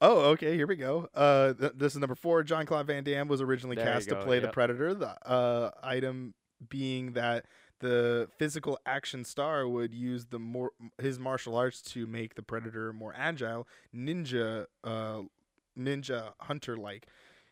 [0.00, 1.08] Oh, okay, here we go.
[1.14, 2.42] Uh, th- this is number four.
[2.42, 4.48] Jean-Claude Van Damme was originally There cast to play the.
[4.48, 4.94] Predator.
[4.94, 6.34] The uh, item
[6.68, 7.46] being that
[7.80, 12.92] the physical action star would use the more his martial arts to make the Predator
[12.92, 15.20] more agile, ninja, uh,
[15.78, 17.06] ninja hunter like.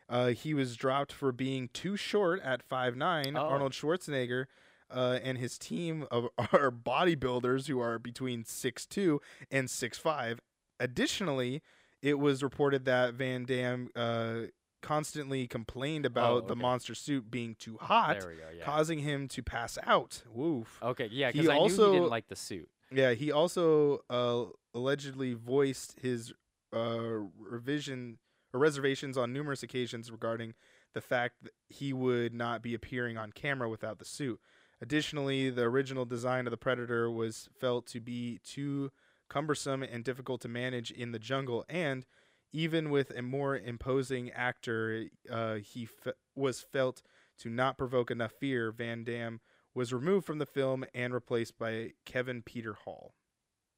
[0.08, 3.36] Uh, he was dropped for being too short at 5'9".
[3.36, 3.40] Oh.
[3.40, 4.46] Arnold Schwarzenegger
[4.90, 9.18] uh, and his team of are bodybuilders who are between 6'2
[9.50, 10.38] and 6'5.
[10.78, 11.62] Additionally,
[12.02, 14.34] it was reported that Van Damme uh,
[14.82, 18.28] constantly complained about Oh, the monster suit being too hot, go.
[18.56, 18.64] Yeah.
[18.64, 20.22] causing him to pass out.
[20.32, 20.78] Woof.
[20.82, 21.08] okay.
[21.10, 22.68] Yeah, He because I knew he also- didn't like the suit.
[22.92, 26.32] Yeah, he also uh, allegedly voiced his
[26.72, 27.00] uh,
[27.36, 28.18] revision
[28.54, 30.54] or reservations on numerous occasions regarding
[30.94, 34.40] the fact that he would not be appearing on camera without the suit.
[34.80, 38.92] Additionally, the original design of the Predator was felt to be too
[39.28, 42.06] cumbersome and difficult to manage in the jungle, and
[42.52, 47.02] even with a more imposing actor, uh, he fe- was felt
[47.38, 48.70] to not provoke enough fear.
[48.70, 49.40] Van Damme
[49.74, 53.14] was removed from the film and replaced by Kevin Peter Hall.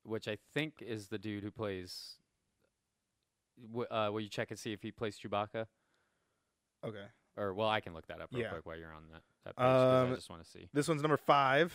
[0.05, 2.15] which I think is the dude who plays.
[3.91, 5.67] Uh, will you check and see if he plays Chewbacca?
[6.83, 7.05] Okay.
[7.37, 8.49] Or well, I can look that up real Yeah.
[8.51, 9.23] quick while you're on that.
[9.45, 10.69] that page Um, I just want to see.
[10.73, 11.75] This one's number five.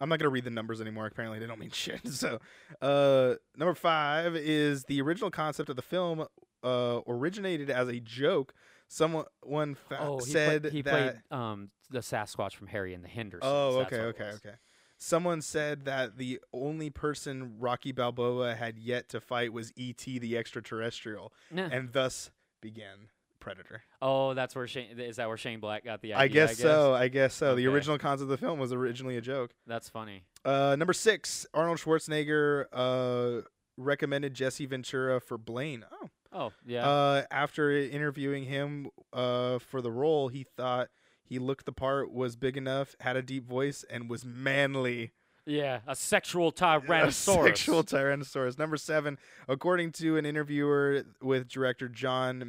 [0.00, 1.06] I'm not gonna read the numbers anymore.
[1.06, 2.06] Apparently, they don't mean shit.
[2.08, 2.38] So,
[2.82, 6.26] uh, number five is the original concept of the film.
[6.62, 8.52] Uh, originated as a joke.
[8.88, 10.90] Someone one fa- Oh, he, said played, he that.
[11.30, 13.44] played um the Sasquatch from Harry and the Hendersons.
[13.44, 14.54] oh, okay, okay, okay.
[14.98, 20.18] Someone said that the only person Rocky Balboa had yet to fight was E.T.
[20.18, 21.68] the extraterrestrial, Nah.
[21.70, 22.30] and thus
[22.62, 23.08] began
[23.46, 23.82] Predator.
[24.02, 26.24] Oh, that's where Shane is that where Shane Black got the idea?
[26.24, 26.94] I guess, so.
[26.94, 27.54] I guess so.
[27.54, 29.52] The original concept of the film was originally a joke.
[29.68, 30.24] That's funny.
[30.44, 33.42] Uh, number six, Arnold Schwarzenegger uh,
[33.76, 35.84] recommended Jesse Ventura for Blain.
[36.02, 36.86] Oh, Oh, yeah.
[36.86, 40.88] uh, after interviewing him uh, for the role, he thought
[41.24, 45.12] he looked the part, was big enough, had a deep voice, and was manly.
[45.46, 47.06] yeah, a sexual tyrannosaurus.
[47.44, 48.58] A sexual tyrannosaurus.
[48.58, 49.16] Number seven,
[49.48, 52.42] according to an interviewer with director John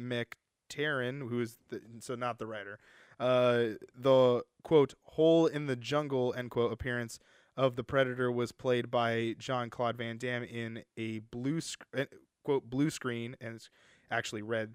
[0.68, 2.78] McTiernan, who is the, so not the writer,
[3.18, 7.18] uh, the quote hole in the jungle end quote appearance
[7.56, 12.04] of the predator was played by Jean-Claude Van Damme in a blue sc- uh,
[12.44, 13.70] quote blue screen and it's
[14.10, 14.74] actually red.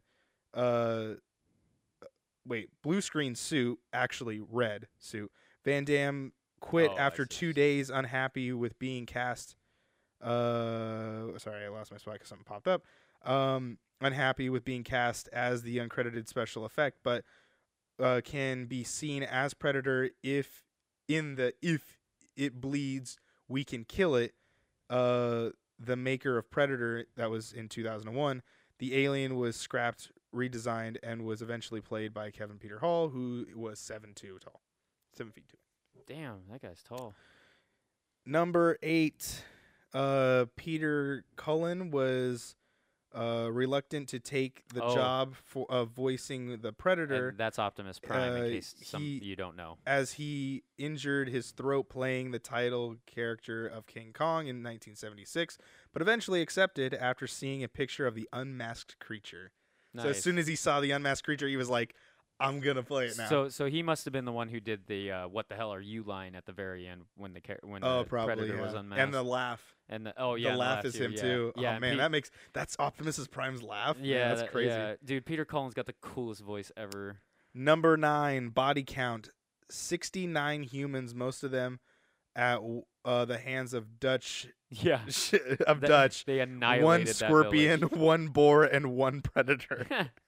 [0.54, 1.14] Uh,
[2.46, 5.32] wait, blue screen suit actually red suit.
[5.64, 9.56] Van Damme quit Oh, after two days, unhappy with being cast.
[10.22, 12.84] Uh, sorry, I lost my spot because something popped up.
[13.24, 17.24] Um, unhappy with being cast as the uncredited special effect, but
[18.00, 20.64] uh, can be seen as Predator if
[21.08, 21.98] in the if
[22.36, 23.18] it bleeds,
[23.48, 24.34] we can kill it.
[24.90, 25.50] Uh,
[25.80, 28.42] the maker of Predator that was in 2001,
[28.80, 33.80] the alien was scrapped, redesigned, and was eventually played by Kevin Peter Hall, who was
[33.80, 34.62] seven two tall,
[35.16, 35.58] seven feet two.
[36.08, 37.14] Damn, that guy's tall.
[38.26, 39.44] Number eight,
[39.94, 42.56] uh, Peter Cullen was
[43.16, 44.94] uh, reluctant to take the Oh.
[44.96, 48.34] job for of voicing the Predator And that's Optimus Prime.
[48.34, 49.78] uh, in case some he- you don't know.
[49.86, 55.58] as he injured his throat playing the title character of King Kong in 1976,
[55.92, 59.52] but eventually accepted after seeing a picture of the unmasked creature.
[59.94, 60.04] Nice.
[60.04, 61.96] So as soon as he saw the unmasked creature, he was like,
[62.40, 63.30] I'm gonna play it now.
[63.30, 65.74] So so he must have been the one who did the uh, "What the hell
[65.74, 68.62] are you?" line at the very end when the when oh, the probably predator yeah.
[68.62, 69.02] was unmasked.
[69.02, 69.76] and the laugh.
[69.90, 71.22] and the oh yeah, the and laugh is too, him yeah.
[71.22, 71.54] too.
[71.56, 73.98] Yeah, oh man, Pete- that makes that's Optimus Prime's laugh.
[73.98, 74.70] Man, yeah, that's that- crazy.
[74.70, 74.96] yeah.
[75.04, 75.26] dude.
[75.26, 77.20] Peter Cullen's got the coolest voice ever.
[77.54, 79.30] Number nine, body count:
[79.70, 81.80] sixty-nine humans, most of them
[82.36, 82.60] at
[83.06, 85.02] uh, the hands of Dutch Yeah,
[85.68, 86.26] of That- Dutch.
[86.26, 89.86] They annihilated One scorpion, one boar, and one predator.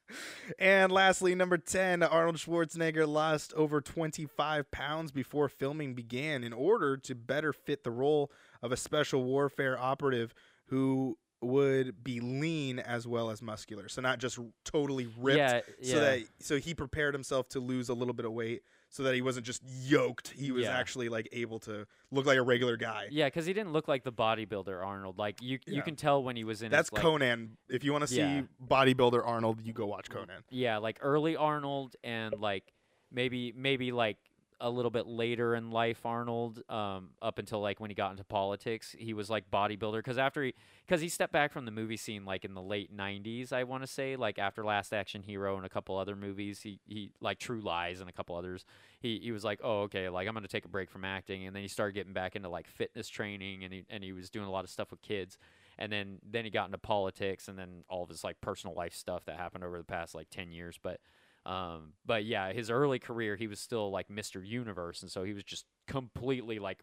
[0.60, 6.98] and lastly, number 10, Arnold Schwarzenegger lost over 25 pounds before filming began in order
[6.98, 8.32] to better fit the role
[8.62, 10.34] of a special warfare operative
[10.68, 13.88] who would be lean as well as muscular.
[13.88, 15.38] So not just totally ripped.
[15.38, 15.94] Yeah, yeah.
[15.94, 18.64] So that so he prepared himself to lose a little bit of weight
[18.96, 20.30] so that he wasn't just yoked.
[20.30, 20.78] He was Yeah.
[20.78, 23.08] actually like able to look like a regular guy.
[23.12, 25.18] Yeah, because he didn't look like the bodybuilder Arnold.
[25.18, 25.76] Like you, Yeah.
[25.76, 26.72] you can tell when he was in.
[26.72, 27.58] That's his, like, Conan.
[27.68, 28.44] If you want to see Yeah.
[28.66, 30.44] bodybuilder Arnold, you go watch Conan.
[30.50, 32.72] Yeah, like early Arnold and like
[33.12, 34.16] maybe maybe like
[34.62, 38.24] a little bit later in life Arnold um up until like when he got into
[38.24, 40.54] politics he was like bodybuilder cuz after he
[40.88, 43.84] cuz he stepped back from the movie scene like in the late 90s I want
[43.84, 47.38] to say like after Last Action Hero and a couple other movies he he like
[47.38, 48.66] True Lies and a couple others
[49.00, 51.56] he he was like oh okay like I'm to take a break from acting and
[51.56, 54.48] then he started getting back into like fitness training and he and he was doing
[54.48, 55.38] a lot of stuff with kids
[55.78, 58.94] and then then he got into politics and then all of his like personal life
[58.94, 61.00] stuff that happened over the past like 10 years but
[61.46, 64.46] um but yeah his early career he was still like Mr.
[64.46, 66.82] Universe and so he was just completely like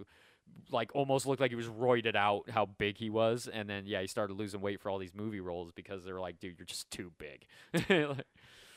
[0.70, 4.00] like almost looked like he was roided out how big he was and then yeah
[4.00, 6.66] he started losing weight for all these movie roles because they were like dude you're
[6.66, 7.46] just too big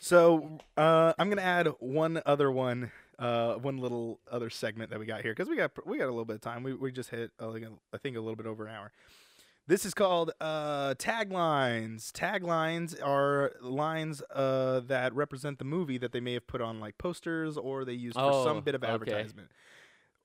[0.06, 5.08] So uh, I'm gonna add one other one, uh, one little other segment that we
[5.08, 6.62] got here because we got we got a little bit of time.
[6.62, 8.92] We we just hit uh, like a, I think a little bit over an hour.
[9.68, 12.12] This is called uh, taglines.
[12.12, 16.98] Taglines are lines uh, that represent the movie that they may have put on like
[17.00, 18.94] posters or they used for some Oh, bit of okay.
[18.94, 19.50] advertisement.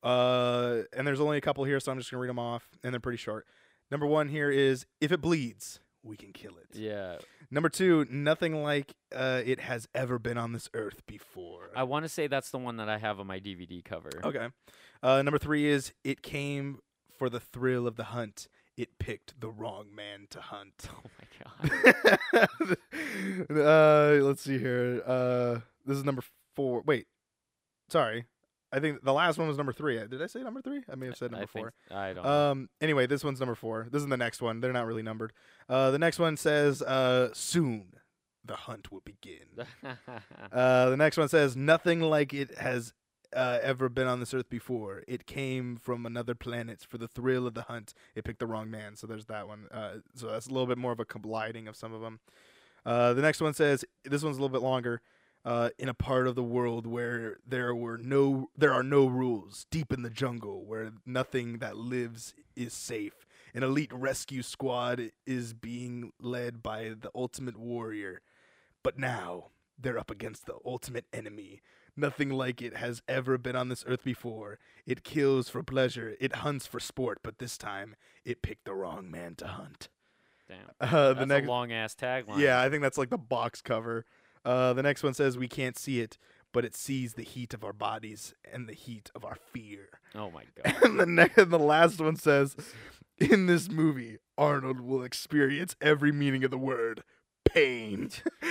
[0.02, 2.92] Uh, and there's only a couple here, so I'm just gonna read them off, and
[2.92, 3.46] they're pretty short.
[3.90, 6.68] Number one here is if it bleeds, we can kill it.
[6.78, 7.16] yeah
[7.50, 11.70] Number two, nothing like uh, it has ever been on this earth before.
[11.74, 14.48] I want to say that's the one that I have on my DVD cover okay.
[15.02, 16.80] Uh, number three is it came
[17.18, 18.48] for the thrill of the hunt.
[18.80, 20.88] It picked the wrong man to hunt.
[20.88, 22.76] oh my god
[23.50, 25.02] uh, let's see here.
[25.06, 26.22] Uh, this is number
[26.56, 26.80] four.
[26.86, 27.06] Wait,
[27.90, 28.24] sorry.
[28.72, 29.98] I think the last one was number three.
[29.98, 30.80] Uh, Did I say number three?
[30.90, 31.74] I may have said number I four.
[31.88, 32.50] think I don't know.
[32.52, 32.68] Um.
[32.80, 33.86] Anyway, this one's number four.
[33.90, 34.62] This is the next one.
[34.62, 35.34] They're not really numbered.
[35.68, 37.92] Uh, the next one says, uh, "Soon,
[38.46, 39.66] the hunt will begin."
[40.52, 42.94] Uh, the next one says, "Nothing like it has
[43.34, 45.02] uh, ever been on this earth before.
[45.06, 47.94] It came from another planet for the thrill of the hunt.
[48.14, 49.66] It picked the wrong man." So there's that one.
[49.70, 52.20] Uh, so that's a little bit more of a colliding of some of them.
[52.84, 55.00] Uh, the next one says, "This one's a little bit longer."
[55.42, 59.64] Uh, in a part of the world where there were no, there are no rules,
[59.70, 63.26] deep in the jungle, where nothing that lives is safe.
[63.54, 68.20] An elite rescue squad is being led by the ultimate warrior.
[68.82, 69.46] But now
[69.78, 71.62] they're up against the ultimate enemy.
[71.96, 74.58] Nothing like it has ever been on this earth before.
[74.86, 79.10] It kills for pleasure, it hunts for sport, but this time it picked the wrong
[79.10, 79.88] man to hunt.
[80.48, 80.58] Damn.
[80.80, 82.38] Uh, the That's next, a long ass tagline.
[82.38, 84.04] yeah, I think that's like the box cover.
[84.44, 86.16] Uh, the next one says, "We can't see it,
[86.52, 90.30] but it sees the heat of our bodies and the heat of our fear." Oh
[90.30, 90.74] my god.
[90.82, 92.56] And the next, and the last one says,
[93.18, 97.04] "In this movie, Arnold will experience every meaning of the word
[97.54, 98.10] pain."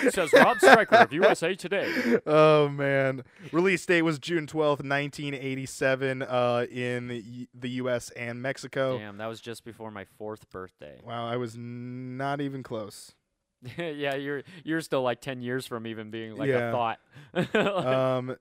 [0.10, 2.18] Says Rob Stryker of USA Today.
[2.26, 3.24] oh man!
[3.52, 8.10] Release date was June twelfth, nineteen eighty-seven, uh, in the, U- the U.S.
[8.12, 8.98] and Mexico.
[8.98, 11.00] Damn, that was just before my fourth birthday.
[11.04, 13.14] Wow, I was not even close.
[13.78, 16.70] yeah, you're you're still like ten years from even being like Yeah.
[16.70, 17.00] a thought.
[17.86, 18.36] um,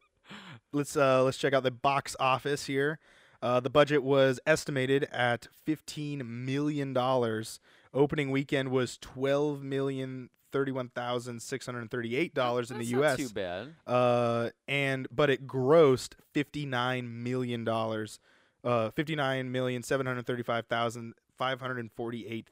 [0.73, 2.99] let's uh, let's check out the box office here.
[3.41, 7.59] Uh, the budget was estimated at fifteen million dollars.
[7.95, 13.19] Opening weekend was twelve million thirty-one thousand six hundred thirty-eight dollars in the U.S.
[13.19, 13.75] Not too bad.
[13.87, 18.19] Uh, and but it grossed fifty-nine million dollars.
[18.65, 22.51] Uh, fifty-nine million seven hundred thirty-five thousand five hundred forty-eight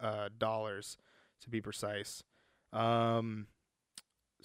[0.00, 0.96] uh, dollars
[1.42, 2.22] to be precise.
[2.72, 3.46] Um,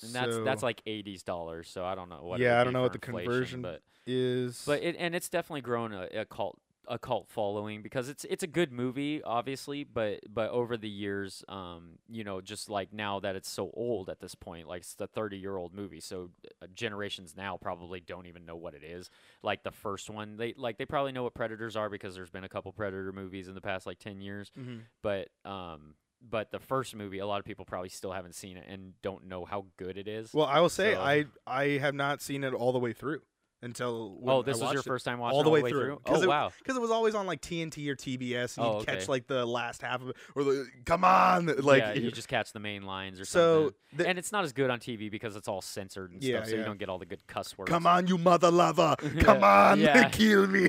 [0.04, 2.40] And that's that's like eighties dollars, so I don't know what.
[2.40, 5.94] Yeah, I don't know what the conversion but is but it and it's definitely grown
[5.94, 6.58] a, a cult
[6.90, 11.44] a cult following because it's it's a good movie, obviously, but but over the years,
[11.50, 14.94] um, you know, just like now that it's so old at this point, like it's
[14.96, 16.30] the thirty year old movie, so
[16.62, 19.10] uh, generations now probably don't even know what it is.
[19.44, 22.44] Like the first one, they like they probably know what predators are because there's been
[22.44, 24.82] a couple predator movies in the past like ten years, Mhm.
[25.02, 28.66] but um but the first movie, a lot of people probably still haven't seen it
[28.68, 30.34] and don't know how good it is.
[30.34, 33.22] Well, I will say So- I I have not seen it all the way through
[33.64, 34.86] until oh, I this was your it.
[34.86, 36.00] first time watching all the way way through.
[36.06, 36.52] 'Cause Oh it- wow!
[36.60, 38.58] because it was always on like TNT or TBS.
[38.58, 39.06] And Oh, you'd catch okay.
[39.08, 42.54] like the last half of it, or the come on, like yeah, you just catch
[42.54, 43.64] the main lines or so.
[43.64, 43.76] something.
[43.94, 46.46] The, and it's not as good on TV because it's all censored and Yeah, stuff,
[46.50, 46.60] so yeah.
[46.60, 47.70] you don't get all the good cuss words.
[47.70, 49.80] come on, you mother lover, come on,
[50.12, 50.68] kill me.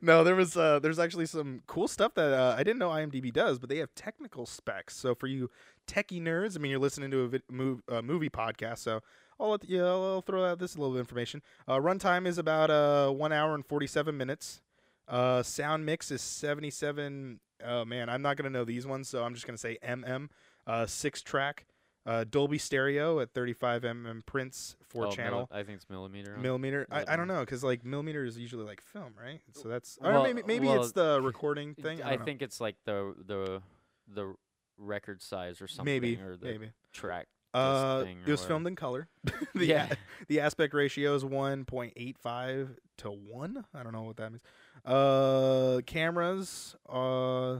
[0.00, 3.32] No, there was uh, there's actually some cool stuff that uh, I didn't know IMDb
[3.32, 4.96] does, but they have technical specs.
[4.96, 5.50] So for you
[5.86, 9.00] techie nerds, I mean, you're listening to a vid- mov- uh, movie podcast, so.
[9.40, 11.42] I'll, let, yeah, I'll I'll throw out this little bit of information.
[11.66, 14.60] Uh, runtime is about uh, one hour and 47 minutes.
[15.08, 17.40] Uh, sound mix is 77.
[17.64, 20.28] Oh man, I'm not gonna know these ones, so I'm just gonna say MM.
[20.66, 21.66] Uh, six track,
[22.06, 26.36] uh, Dolby Stereo at 35 mm prints, four Oh, channel I think it's millimeter.
[26.36, 26.86] on- millimeter.
[26.90, 29.40] I, I don't know because like millimeter is usually like film, right?
[29.52, 32.02] So that's or Well- maybe maybe well, it's the recording thing.
[32.02, 33.62] I, don't think it's like the the
[34.06, 34.34] the
[34.78, 36.70] record size or something, maybe or the maybe.
[36.92, 37.26] track.
[37.52, 39.08] Uh, it was filmed in color.
[39.54, 39.96] the yeah, a-
[40.28, 44.42] the aspect ratio is 1.85 to 1 i don't know what that means.
[44.84, 47.58] Uh cameras uh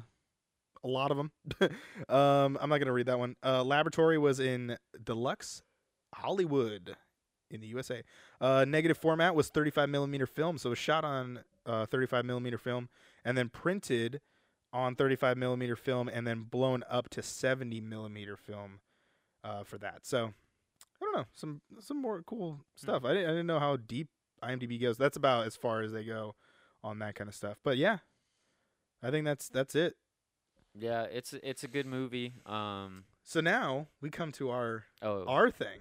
[0.83, 1.31] a lot of them
[2.09, 3.37] um i'm not gonna read that one.
[3.43, 5.63] Uh laboratory was in deluxe
[6.15, 6.95] hollywood
[7.51, 8.03] in the usa
[8.41, 12.59] uh negative format was 35 millimeter film so it was shot on uh 35 millimeter
[12.59, 12.89] film
[13.25, 14.21] and then printed
[14.73, 18.81] on 35 millimeter film and then blown up to 70 millimeter film
[19.45, 20.27] uh for that so
[21.01, 23.05] I don't know some some more cool stuff.
[23.05, 24.09] I didn't I didn't know how deep
[24.43, 24.99] IMDb goes.
[24.99, 26.35] That's about as far as they go
[26.85, 27.59] on that kind of stuff.
[27.65, 27.99] But yeah,
[29.03, 29.95] I think that's that's it.
[30.79, 31.05] yeah.
[31.05, 32.35] It's it's a good movie.
[32.47, 33.05] Um.
[33.25, 35.81] So now we come to our Oh, our thing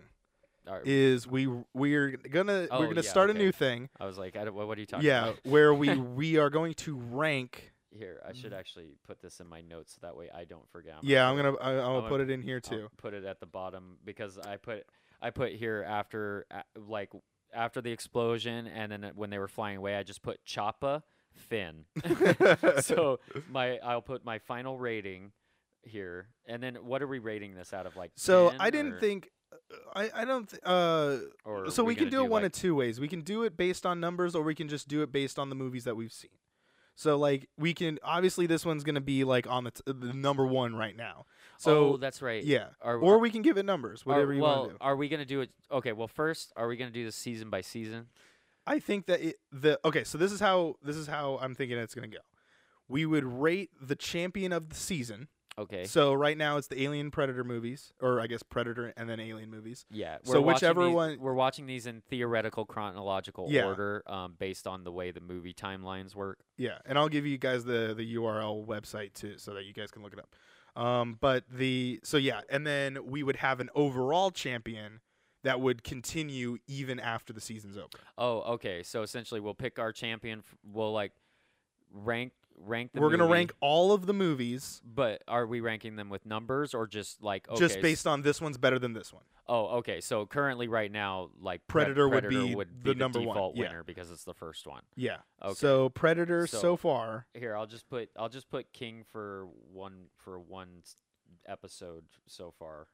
[0.68, 0.88] alright.
[0.88, 3.90] is we we're gonna Oh, we're gonna yeah, start a new thing.
[4.00, 5.40] I was like, I what, what are you talking Yeah, about?
[5.44, 7.74] where we we are going to rank.
[7.92, 10.96] Here, I should actually put this in my notes so that way I don't forget.
[10.96, 12.90] I'm Yeah, put I'm gonna I, I'll gonna- put it in here I'll too.
[12.98, 14.86] put it at the bottom because I put
[15.22, 16.46] I put here after
[16.78, 17.12] like
[17.54, 21.02] after the explosion and then when they were flying away, I just put Choppa
[21.34, 21.86] Finn.
[22.82, 23.20] so
[23.50, 25.32] my I'll put my final rating
[25.82, 27.96] here, and then what are we rating this out of?
[27.96, 29.30] Like So I didn't or- think.
[29.96, 30.48] I, I don't.
[30.48, 33.00] Th- uh, Or so are we, can gonna do it one like, of two ways.
[33.00, 35.50] We can do it based on numbers, or we can just do it based on
[35.50, 36.30] the movies that we've seen.
[37.00, 40.46] So like we can obviously this one's gonna be like on the, t- the number
[40.46, 41.28] one right now.
[41.58, 42.44] So oh, that's right.
[42.44, 44.78] yeah, Are, or we can give it numbers, are- whatever you well, want to do.
[44.82, 45.50] are we gonna do it?
[45.72, 48.08] Okay, well, first, are we gonna do this season by season?
[48.68, 50.04] I think that it, the okay.
[50.04, 52.18] So this is how this is how I'm thinking it's gonna go.
[52.90, 55.30] We would rate the champion of the season.
[55.60, 55.86] Okay.
[55.86, 59.50] So right now it's the Alien Predator movies, or I guess Predator and then Alien
[59.52, 59.86] movies.
[59.92, 60.18] Yeah.
[60.24, 63.66] So whichever these- one- we're watching these in theoretical chronological Yeah.
[63.66, 66.40] order, um, based on the way the movie timelines work.
[66.58, 69.92] Yeah, and I'll give you guys the the URL website too, so that you guys
[69.92, 70.34] can look it up.
[70.82, 75.02] Um, but the so yeah, and then we would have an overall champion
[75.44, 77.88] that would continue even after the season's over.
[78.18, 78.84] Oh, okay.
[78.84, 80.40] So essentially, we'll pick our champion.
[80.40, 81.12] f- We'll like
[81.92, 83.02] rank rank the.
[83.02, 86.74] We're gonna movie, rank all of the movies But are we ranking them with numbers
[86.74, 89.24] or just like okay, just based on this one's better than this one.
[89.48, 90.00] Oh, okay.
[90.00, 93.36] So currently, right now, like Pre- Predator would Predator be would the be number one,
[93.36, 93.64] default yeah.
[93.64, 94.84] winner because it's the first one.
[94.96, 95.18] Yeah.
[95.44, 95.56] Okay.
[95.56, 97.26] So Predator so, So- far.
[97.34, 100.84] Here, I'll just put I'll just put King for one for one
[101.48, 102.88] episode so far.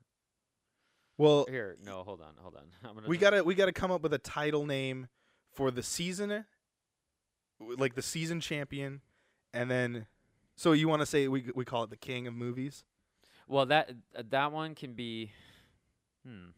[1.17, 2.63] Well, Here, no, hold on, hold on.
[2.89, 5.07] I'm gonna we just- gotta we gotta come up with a title name
[5.53, 6.45] for the season,
[7.59, 9.01] like the season champion,
[9.55, 10.05] and then.
[10.57, 12.85] So you want to say we we call it the king of movies?
[13.47, 13.91] Well, that
[14.29, 15.31] that one can be.
[16.25, 16.49] Hmm.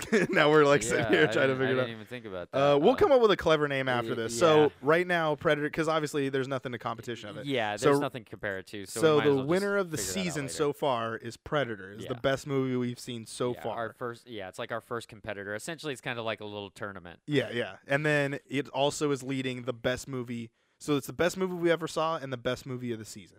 [0.30, 1.76] now we're like Yeah, sitting here trying to figure I it out.
[1.86, 2.58] didn't even think about that.
[2.58, 4.32] Uh, we'll Uh, come up with a clever name after this.
[4.34, 4.38] yeah.
[4.40, 7.44] So right now, Predator, because obviously there's nothing to competition of it.
[7.46, 8.86] Yeah, So- nothing to compare it to.
[8.86, 10.72] So, So, we might as the well winner of the figure that out season so
[10.72, 11.92] far is Predator.
[11.92, 13.76] Is the best movie we've seen so yeah, far.
[13.76, 15.54] Our first, yeah, it's like our first competitor.
[15.54, 17.20] Essentially, it's kind of like a little tournament.
[17.26, 17.76] yeah, yeah.
[17.86, 20.50] And then it also is leading the best movie.
[20.80, 23.38] So it's the best movie we ever saw and the best movie of the season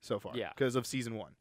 [0.00, 0.36] so far.
[0.36, 0.48] Yeah.
[0.56, 1.32] Because of season one,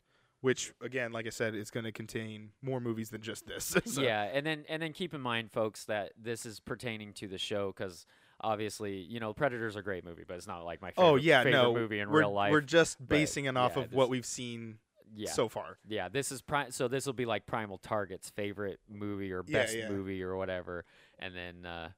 [0.44, 3.78] which again, like I said, is going to contain more movies than just this.
[3.86, 7.30] So- Yeah, and then and then keep in mind, folks, that this is pertaining to
[7.30, 8.06] the show because
[8.42, 11.44] obviously, you know, Predator's a great movie, but it's not like my favorite, Oh yeah,
[11.44, 11.74] favorite no.
[11.74, 12.52] movie in we're, real life.
[12.52, 14.80] we're just basing it off yeah, of what we've seen
[15.16, 15.78] yeah, so far.
[15.88, 16.10] yeah.
[16.10, 16.72] This is prime.
[16.72, 19.88] So this will be like Primal Target's favorite movie or best yeah.
[19.88, 20.84] movie or whatever,
[21.20, 21.90] and then uh,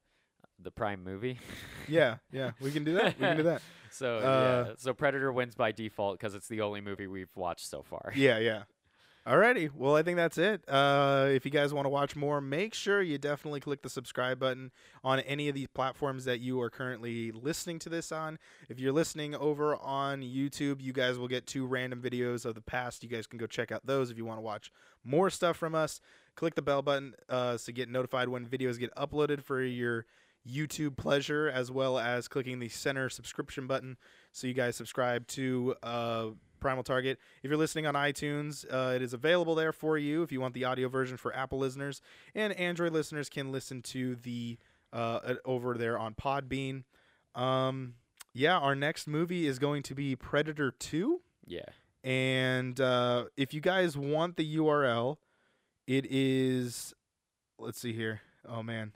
[0.62, 1.40] the Prime movie.
[1.88, 2.52] Yeah, yeah.
[2.62, 3.20] We can do that.
[3.20, 3.62] We can do that.
[3.92, 7.70] So Uh, yeah, so Predator wins by default because it's the only movie we've watched
[7.70, 8.12] so far.
[8.14, 8.64] Yeah, yeah.
[9.26, 10.64] Alrighty, well I think that's it.
[10.68, 14.38] Uh, if you guys want to watch more, make sure you definitely click the subscribe
[14.38, 14.72] button
[15.04, 18.38] on any of these platforms that you are currently listening to this on.
[18.70, 22.62] If you're listening over on YouTube, you guys will get two random videos of the
[22.62, 23.02] past.
[23.02, 24.72] You guys can go check out those if you want to watch
[25.04, 26.02] more stuff from us.
[26.36, 30.06] Click the bell button uh, to get notified when videos get uploaded for your
[30.50, 33.98] YouTube pleasure, as well as clicking the center subscription button
[34.32, 36.28] so you guys subscribe to uh,
[36.60, 37.20] Primal Target.
[37.42, 40.54] If you're listening on iTunes, uh, it is available there for you if you want
[40.54, 42.02] the audio version for Apple listeners,
[42.34, 44.58] and Android listeners can listen to the
[44.92, 46.84] uh, over there on Podbean.
[47.34, 47.96] Um,
[48.34, 51.22] yeah, our next movie is going to be Predator Two.
[51.46, 51.66] Yeah.
[52.04, 55.18] And uh, if you guys want the URL,
[55.88, 56.94] it is.
[57.58, 58.22] Let's see here.
[58.48, 58.92] Oh man.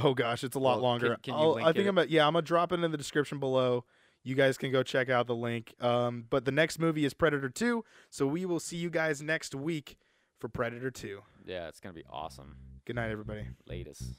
[0.00, 1.08] Oh gosh, it's a lot Well, longer.
[1.22, 1.88] can- can you I think it?
[1.88, 1.94] I'm.
[1.96, 3.84] Gonna, yeah, I'm gonna drop it in the description below.
[4.22, 5.74] You guys can go check out the link.
[5.80, 9.54] Um, but the next movie is Predator Two, so we will see you guys next
[9.54, 9.96] week
[10.38, 11.22] for Predator Two.
[11.46, 12.56] Yeah, it's gonna be awesome.
[12.84, 13.46] Good night, everybody.
[13.66, 14.14] Latest.